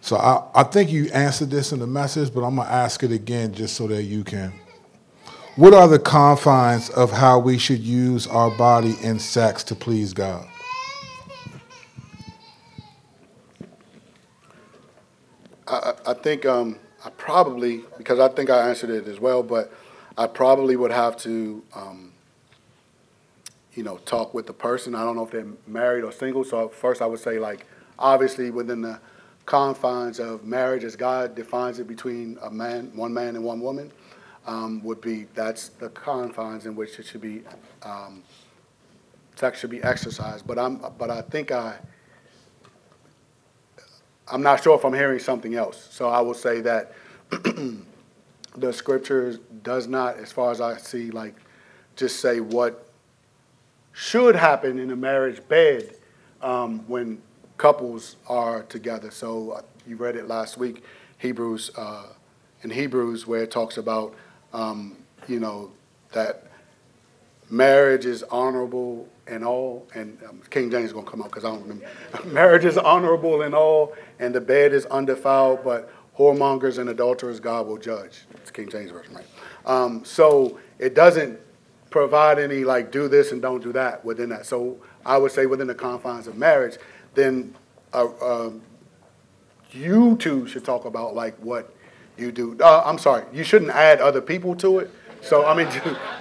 [0.00, 3.02] So I, I think you answered this in the message, but I'm going to ask
[3.02, 4.52] it again just so that you can.
[5.56, 10.12] What are the confines of how we should use our body in sex to please
[10.12, 10.48] God?
[15.68, 19.72] I, I think um, I probably, because I think I answered it as well, but
[20.16, 22.12] I probably would have to, um,
[23.74, 24.94] you know, talk with the person.
[24.94, 26.42] I don't know if they're married or single.
[26.42, 27.66] So first, I would say like,
[27.98, 28.98] obviously within the
[29.46, 33.92] confines of marriage, as God defines it between a man, one man and one woman,
[34.46, 37.42] um, would be that's the confines in which it should be,
[37.82, 38.22] um,
[39.36, 40.46] sex should be exercised.
[40.46, 41.76] But I'm, but I think I.
[44.30, 45.88] I'm not sure if I'm hearing something else.
[45.90, 46.92] So I will say that
[48.56, 51.34] the scriptures does not, as far as I see, like
[51.96, 52.86] just say what
[53.92, 55.94] should happen in a marriage bed
[56.42, 57.20] um, when
[57.56, 59.10] couples are together.
[59.10, 60.84] So uh, you read it last week,
[61.18, 62.06] Hebrews, uh,
[62.62, 64.14] in Hebrews, where it talks about,
[64.52, 64.96] um,
[65.26, 65.72] you know,
[66.12, 66.47] that
[67.50, 71.44] marriage is honorable and all, and um, King James is going to come out because
[71.44, 71.86] I don't remember.
[72.26, 77.66] marriage is honorable and all, and the bed is undefiled, but whoremongers and adulterers God
[77.66, 78.24] will judge.
[78.34, 79.26] It's King James Version, right?
[79.66, 81.38] Um, so it doesn't
[81.90, 84.46] provide any like do this and don't do that within that.
[84.46, 86.76] So I would say within the confines of marriage,
[87.14, 87.54] then
[87.92, 88.50] uh, uh,
[89.70, 91.74] you two should talk about like what
[92.16, 92.56] you do.
[92.60, 94.90] Uh, I'm sorry, you shouldn't add other people to it.
[95.22, 95.68] So I mean,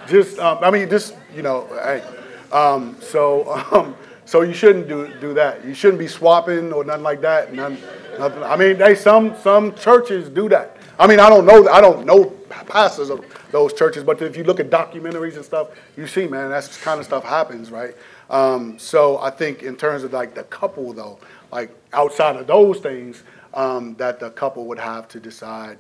[0.08, 2.04] just um, I mean, just you know, hey.
[2.52, 3.96] Um, so um,
[4.26, 5.64] so you shouldn't do do that.
[5.66, 7.54] You shouldn't be swapping or nothing like that.
[7.54, 7.78] None,
[8.20, 8.44] nothing.
[8.44, 10.78] I mean, they some some churches do that.
[11.00, 11.68] I mean, I don't know.
[11.70, 12.34] I don't know
[12.68, 16.50] pastors of those churches, but if you look at documentaries and stuff, you see, man,
[16.50, 17.96] that's kind of stuff happens, right?
[18.30, 21.20] Um, so I think in terms of like the couple, though,
[21.52, 25.78] like outside of those things, um, that the couple would have to decide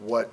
[0.00, 0.30] what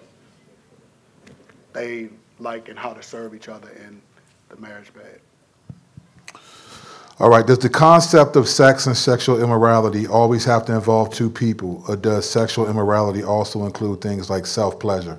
[1.74, 2.10] they
[2.40, 4.02] like and how to serve each other in
[4.50, 5.20] the marriage bed.
[7.18, 7.48] All right.
[7.48, 11.96] Does the concept of sex and sexual immorality always have to involve two people, or
[11.96, 15.18] does sexual immorality also include things like self pleasure?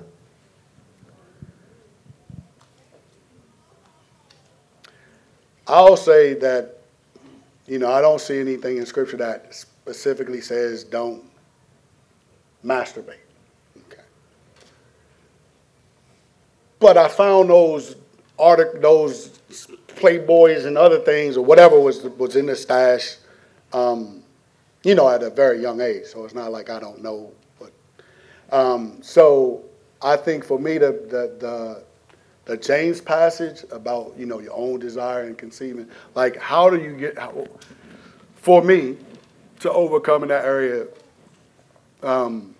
[5.67, 6.81] I'll say that,
[7.65, 11.23] you know, I don't see anything in Scripture that specifically says don't
[12.63, 13.26] masturbate.
[16.79, 17.95] But I found those
[18.37, 19.39] artic- those
[19.87, 23.15] Playboys and other things or whatever was was in the stash,
[23.73, 24.23] um,
[24.83, 26.05] you know, at a very young age.
[26.05, 27.31] So it's not like I don't know.
[27.59, 27.71] But
[28.51, 29.63] um, so
[30.01, 31.83] I think for me the the the
[32.45, 36.95] the James passage about you know your own desire and conceiving, like how do you
[36.95, 37.47] get how,
[38.35, 38.97] for me
[39.61, 40.85] to overcome in that area?
[42.03, 42.53] Um,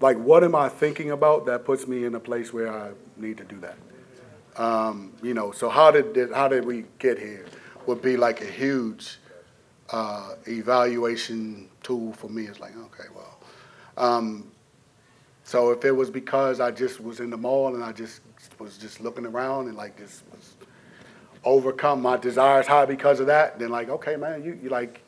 [0.00, 3.38] like what am I thinking about that puts me in a place where I need
[3.38, 3.76] to do that?
[4.56, 7.46] Um, you know, so how did how did we get here?
[7.86, 9.18] Would be like a huge
[9.90, 12.46] uh, evaluation tool for me.
[12.46, 13.38] It's like, okay, well,
[13.96, 14.50] um,
[15.44, 18.20] so if it was because I just was in the mall and I just
[18.58, 20.54] was just looking around and like this was
[21.44, 25.02] overcome my desires high because of that, then like, okay, man, you you like.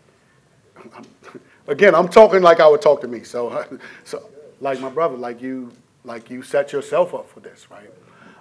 [1.67, 3.25] again, I'm talking like I would talk to me.
[3.25, 3.65] So,
[4.05, 4.29] so
[4.61, 5.73] like my brother, like you,
[6.05, 7.91] like you set yourself up for this, right?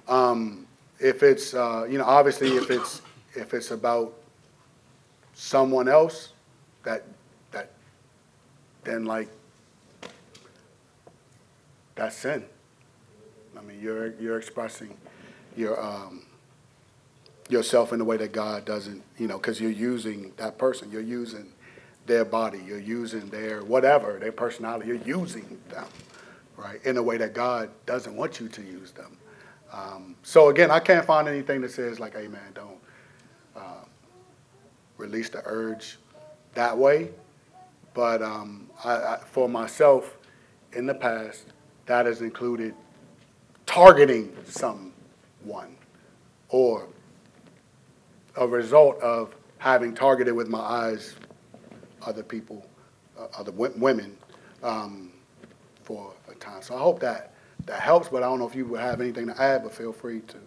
[0.07, 0.67] Um,
[0.99, 3.01] if it's uh, you know obviously if it's
[3.35, 4.13] if it's about
[5.33, 6.29] someone else
[6.83, 7.03] that
[7.51, 7.71] that
[8.83, 9.29] then like
[11.95, 12.43] that's sin.
[13.57, 14.95] I mean you're you're expressing
[15.55, 16.23] your um,
[17.49, 20.91] yourself in a way that god doesn't you know because you're using that person.
[20.91, 21.51] You're using
[22.05, 22.61] their body.
[22.65, 24.87] You're using their whatever their personality.
[24.87, 25.85] You're using them
[26.57, 29.17] right in a way that god doesn't want you to use them
[29.71, 32.79] um, so again, I can't find anything that says like, "Hey, man, don't
[33.55, 33.83] uh,
[34.97, 35.97] release the urge
[36.53, 37.09] that way."
[37.93, 40.17] But um, I, I, for myself,
[40.73, 41.47] in the past,
[41.85, 42.73] that has included
[43.65, 45.75] targeting someone
[46.49, 46.87] or
[48.37, 51.15] a result of having targeted with my eyes
[52.03, 52.65] other people,
[53.19, 54.15] uh, other w- women,
[54.63, 55.11] um,
[55.81, 56.61] for time.
[56.61, 57.33] So I hope that
[57.65, 58.09] that helps.
[58.09, 60.37] But I don't know if you would have anything to add, but feel free to.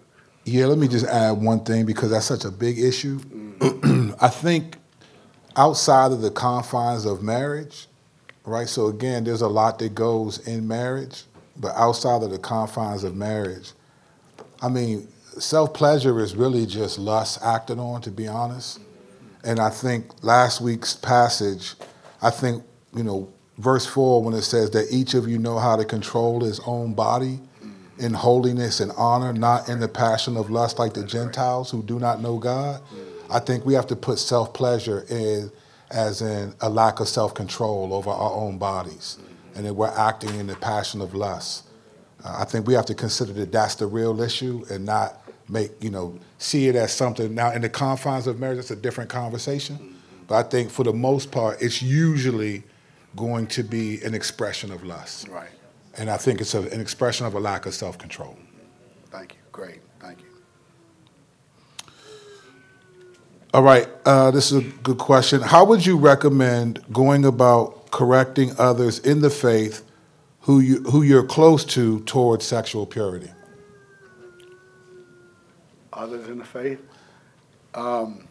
[0.44, 3.18] Yeah, let me just add one thing because that's such a big issue.
[3.20, 4.16] Mm.
[4.20, 4.78] I think
[5.56, 7.88] outside of the confines of marriage,
[8.44, 8.68] right?
[8.68, 11.24] So again, there's a lot that goes in marriage,
[11.56, 13.72] but outside of the confines of marriage,
[14.62, 15.08] I mean,
[15.38, 18.80] self pleasure is really just lust acted on, to be honest.
[19.44, 21.74] And I think last week's passage,
[22.20, 22.62] I think,
[22.94, 26.40] you know, verse 4, when it says that each of you know how to control
[26.40, 27.40] his own body
[27.98, 31.98] in holiness and honor, not in the passion of lust like the Gentiles who do
[31.98, 32.80] not know God,
[33.30, 35.52] I think we have to put self pleasure in
[35.90, 39.18] as in a lack of self control over our own bodies,
[39.54, 41.66] and that we're acting in the passion of lust.
[42.24, 45.72] Uh, I think we have to consider that that's the real issue and not make,
[45.82, 47.34] you know, see it as something.
[47.34, 49.96] Now, in the confines of marriage, it's a different conversation.
[50.26, 52.62] But I think for the most part, it's usually
[53.16, 55.28] going to be an expression of lust.
[55.28, 55.50] Right.
[55.96, 58.36] And I think it's a, an expression of a lack of self control.
[59.10, 59.40] Thank you.
[59.52, 59.80] Great.
[60.00, 60.26] Thank you.
[63.52, 63.88] All right.
[64.04, 65.40] Uh, this is a good question.
[65.40, 69.84] How would you recommend going about correcting others in the faith
[70.42, 73.30] who, you, who you're close to towards sexual purity?
[75.92, 76.80] Others in the faith?
[77.74, 78.28] Um,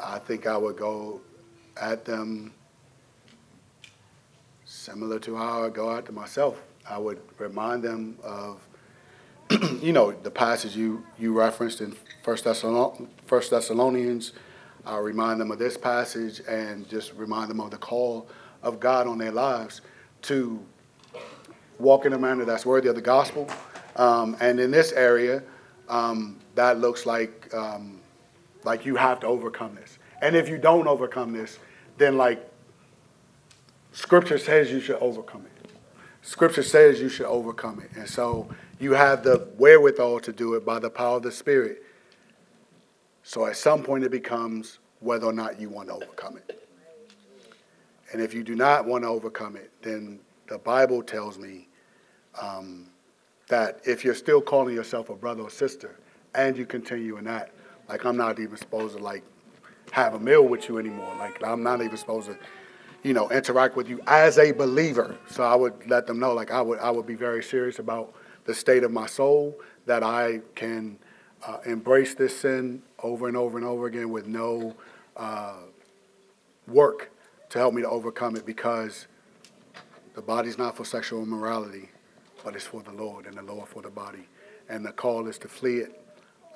[0.00, 1.20] I think I would go
[1.76, 2.52] at them
[4.64, 6.62] similar to how I go out to myself.
[6.88, 8.60] I would remind them of,
[9.82, 14.32] you know, the passage you, you referenced in First Thessalonians.
[14.86, 18.28] I'll remind them of this passage and just remind them of the call
[18.62, 19.80] of God on their lives
[20.22, 20.64] to
[21.78, 23.48] walk in a manner that's worthy of the gospel.
[23.96, 25.42] Um, and in this area,
[25.88, 27.97] um, that looks like um,
[28.68, 29.98] like you have to overcome this.
[30.20, 31.58] And if you don't overcome this,
[31.96, 32.46] then like
[33.92, 35.70] Scripture says you should overcome it.
[36.20, 37.90] Scripture says you should overcome it.
[37.96, 38.46] And so
[38.78, 41.82] you have the wherewithal to do it by the power of the Spirit.
[43.22, 46.68] So at some point it becomes whether or not you want to overcome it.
[48.12, 51.68] And if you do not want to overcome it, then the Bible tells me
[52.40, 52.90] um,
[53.48, 55.96] that if you're still calling yourself a brother or sister
[56.34, 57.52] and you continue in that,
[57.88, 59.22] like I'm not even supposed to like
[59.92, 61.14] have a meal with you anymore.
[61.18, 62.38] Like I'm not even supposed to,
[63.02, 65.16] you know, interact with you as a believer.
[65.30, 68.14] So I would let them know, like I would, I would be very serious about
[68.44, 70.98] the state of my soul that I can
[71.46, 74.74] uh, embrace this sin over and over and over again with no
[75.16, 75.56] uh,
[76.66, 77.10] work
[77.50, 79.06] to help me to overcome it because
[80.14, 81.90] the body's not for sexual immorality,
[82.44, 84.26] but it's for the Lord and the Lord for the body.
[84.68, 86.07] And the call is to flee it.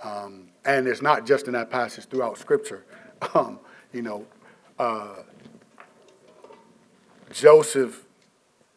[0.02, 2.84] Um, and it's not just in that passage throughout Scripture.
[3.36, 3.60] Um,
[3.92, 4.26] you know,
[4.76, 5.14] uh,
[7.30, 8.04] Joseph,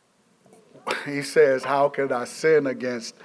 [1.05, 3.15] he says, How can I sin against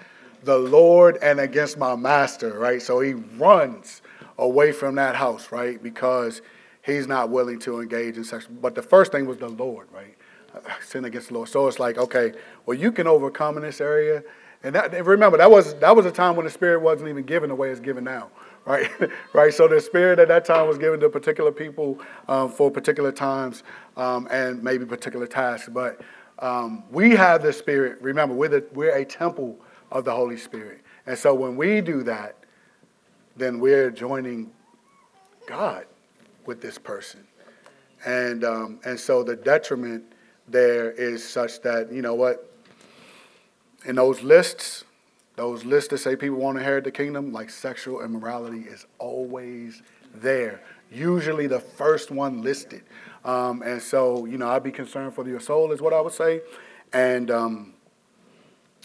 [0.43, 2.81] the Lord and against my master, right?
[2.81, 4.01] So he runs
[4.39, 5.83] away from that house, right?
[5.83, 6.41] Because
[6.83, 8.47] he's not willing to engage in sex.
[8.47, 10.17] But the first thing was the Lord, right?
[10.83, 11.49] Sin against the Lord.
[11.49, 12.33] So it's like, okay,
[12.67, 14.23] well, you can overcome in this area.
[14.63, 17.49] And that, remember, that was that was a time when the Spirit wasn't even given
[17.49, 18.31] the way it's given now,
[18.67, 18.91] right?
[19.33, 19.53] right.
[19.55, 23.63] So the Spirit at that time was given to particular people um, for particular times
[23.97, 25.69] um, and maybe particular tasks.
[25.73, 26.01] But
[26.41, 28.03] um, we have the Spirit.
[28.03, 29.59] Remember, we're the, we're a temple
[29.91, 32.37] of the Holy Spirit, and so when we do that,
[33.37, 34.51] then we're joining
[35.47, 35.87] God
[36.47, 37.27] with this person.
[38.05, 40.05] And, um, and so the detriment
[40.49, 42.50] there is such that, you know what,
[43.85, 44.85] in those lists,
[45.37, 49.83] those lists that say people want to inherit the kingdom, like sexual immorality is always
[50.15, 50.61] there.
[50.93, 52.83] Usually the first one listed.
[53.25, 56.13] Um, and so, you know, I'd be concerned for your soul, is what I would
[56.13, 56.41] say.
[56.93, 57.75] And um,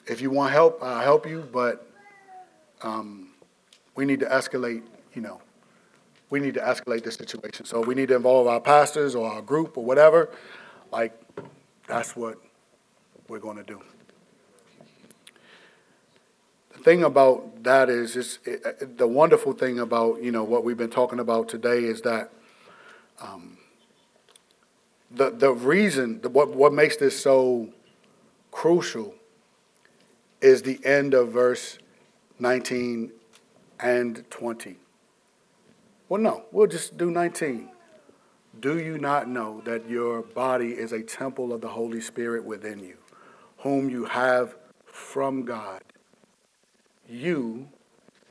[0.07, 1.89] if you want help, I'll help you, but
[2.84, 3.30] um,
[3.95, 5.41] we need to escalate, you know,
[6.30, 7.65] we need to escalate this situation.
[7.65, 10.30] So we need to involve our pastors or our group or whatever.
[10.91, 11.19] Like,
[11.88, 12.38] that's what
[13.27, 13.81] we're going to do.
[16.85, 20.77] The thing about that is, is it, the wonderful thing about you know what we've
[20.77, 22.29] been talking about today is that
[23.19, 23.57] um,
[25.09, 27.69] the the reason the, what what makes this so
[28.51, 29.15] crucial
[30.41, 31.79] is the end of verse
[32.37, 33.11] 19
[33.79, 34.75] and 20.
[36.07, 37.67] Well, no, we'll just do 19.
[38.59, 42.77] Do you not know that your body is a temple of the Holy Spirit within
[42.77, 42.97] you,
[43.57, 44.55] whom you have
[44.85, 45.81] from God?
[47.07, 47.68] You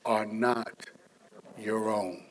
[0.05, 0.87] are not
[1.59, 2.25] your own.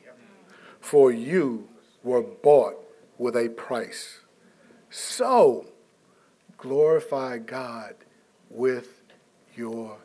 [0.80, 1.68] For you
[2.02, 2.76] were bought
[3.18, 4.20] with a price.
[4.90, 5.66] So,
[6.58, 7.94] glorify God
[8.50, 9.00] with
[9.56, 9.96] your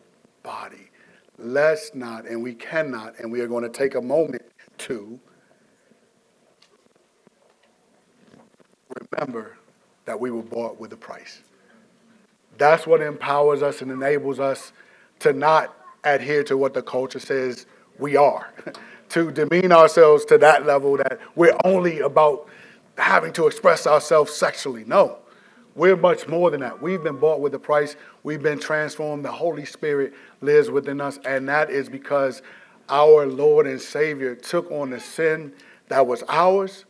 [0.43, 0.89] body.
[1.37, 4.43] Let's not, and we cannot, and we are going to take a moment
[4.79, 5.19] to
[9.11, 9.57] remember
[10.05, 11.41] that we were bought with a price.
[12.57, 14.73] That's what empowers us and enables us
[15.19, 17.65] to not adhere to what the culture says
[17.97, 18.53] we are,
[19.09, 22.47] to demean ourselves to that level that we're only about
[22.97, 24.83] having to express ourselves sexually.
[24.85, 25.19] No,
[25.75, 26.81] we're much more than that.
[26.81, 29.23] We've been bought with a price, we've been transformed.
[29.23, 32.41] The Holy Spirit lives within us, and that is because
[32.89, 35.53] our Lord and Savior took on the sin
[35.89, 36.85] that was ours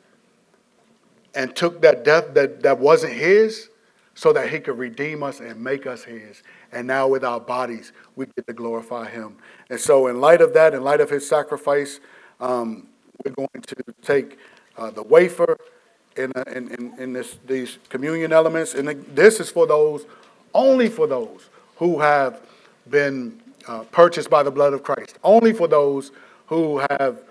[1.36, 3.70] and took that death that, that wasn't his
[4.16, 6.44] so that he could redeem us and make us his.
[6.72, 9.38] And now with our bodies, we get to glorify him.
[9.70, 12.00] And so, in light of that, in light of his sacrifice,
[12.40, 12.88] um,
[13.24, 14.38] we're going to take
[14.78, 15.58] uh, the wafer
[16.16, 18.74] in, uh, in, in, in this, these communion elements.
[18.74, 20.06] And this is for those,
[20.54, 22.42] only for those who have
[22.90, 26.12] been uh, purchased by the blood of Christ, only for those
[26.48, 27.22] who have,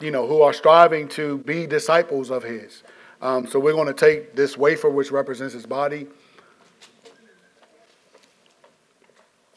[0.00, 2.82] you know, who are striving to be disciples of his.
[3.22, 6.06] Um, so we're going to take this wafer, which represents his body.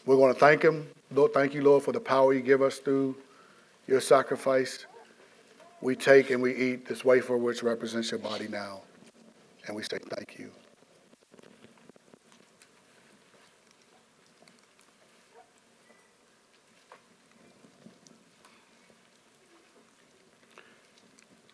[0.06, 0.88] We're going to thank him.
[1.12, 3.16] Lord, thank you, Lord, for the power you give us through
[3.88, 4.86] your sacrifice.
[5.82, 8.82] We take and we eat this wafer, which represents your body now.
[9.68, 10.52] And we say thank you.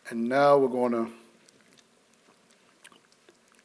[0.10, 1.12] And now we're going to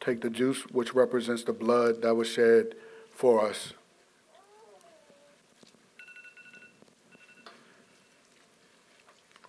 [0.04, 2.74] Take the juice, which represents the blood that was shed
[3.10, 3.72] for us.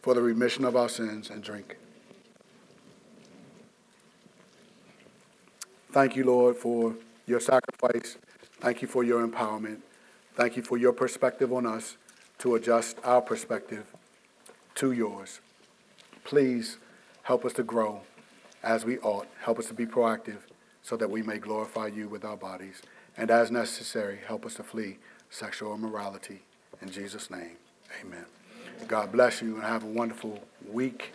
[0.05, 1.77] For the remission of our sins, and drink.
[5.91, 6.93] Thank you, Lord, for
[7.25, 8.19] your sacrifice.
[8.59, 9.79] Thank you for your empowerment.
[10.35, 11.97] Thank you for your perspective on us
[12.37, 13.87] to adjust our perspective
[14.75, 15.39] to yours.
[16.23, 16.77] Please
[17.23, 18.01] help us to grow
[18.61, 19.25] as we ought.
[19.41, 20.41] Help us to be proactive
[20.83, 22.83] so that we may glorify you with our bodies.
[23.17, 24.99] And as necessary, help us to flee
[25.31, 26.43] sexual immorality.
[26.79, 27.57] In Jesus' name,
[28.03, 28.25] amen.
[28.87, 30.39] God bless you and have a wonderful
[30.71, 31.13] week.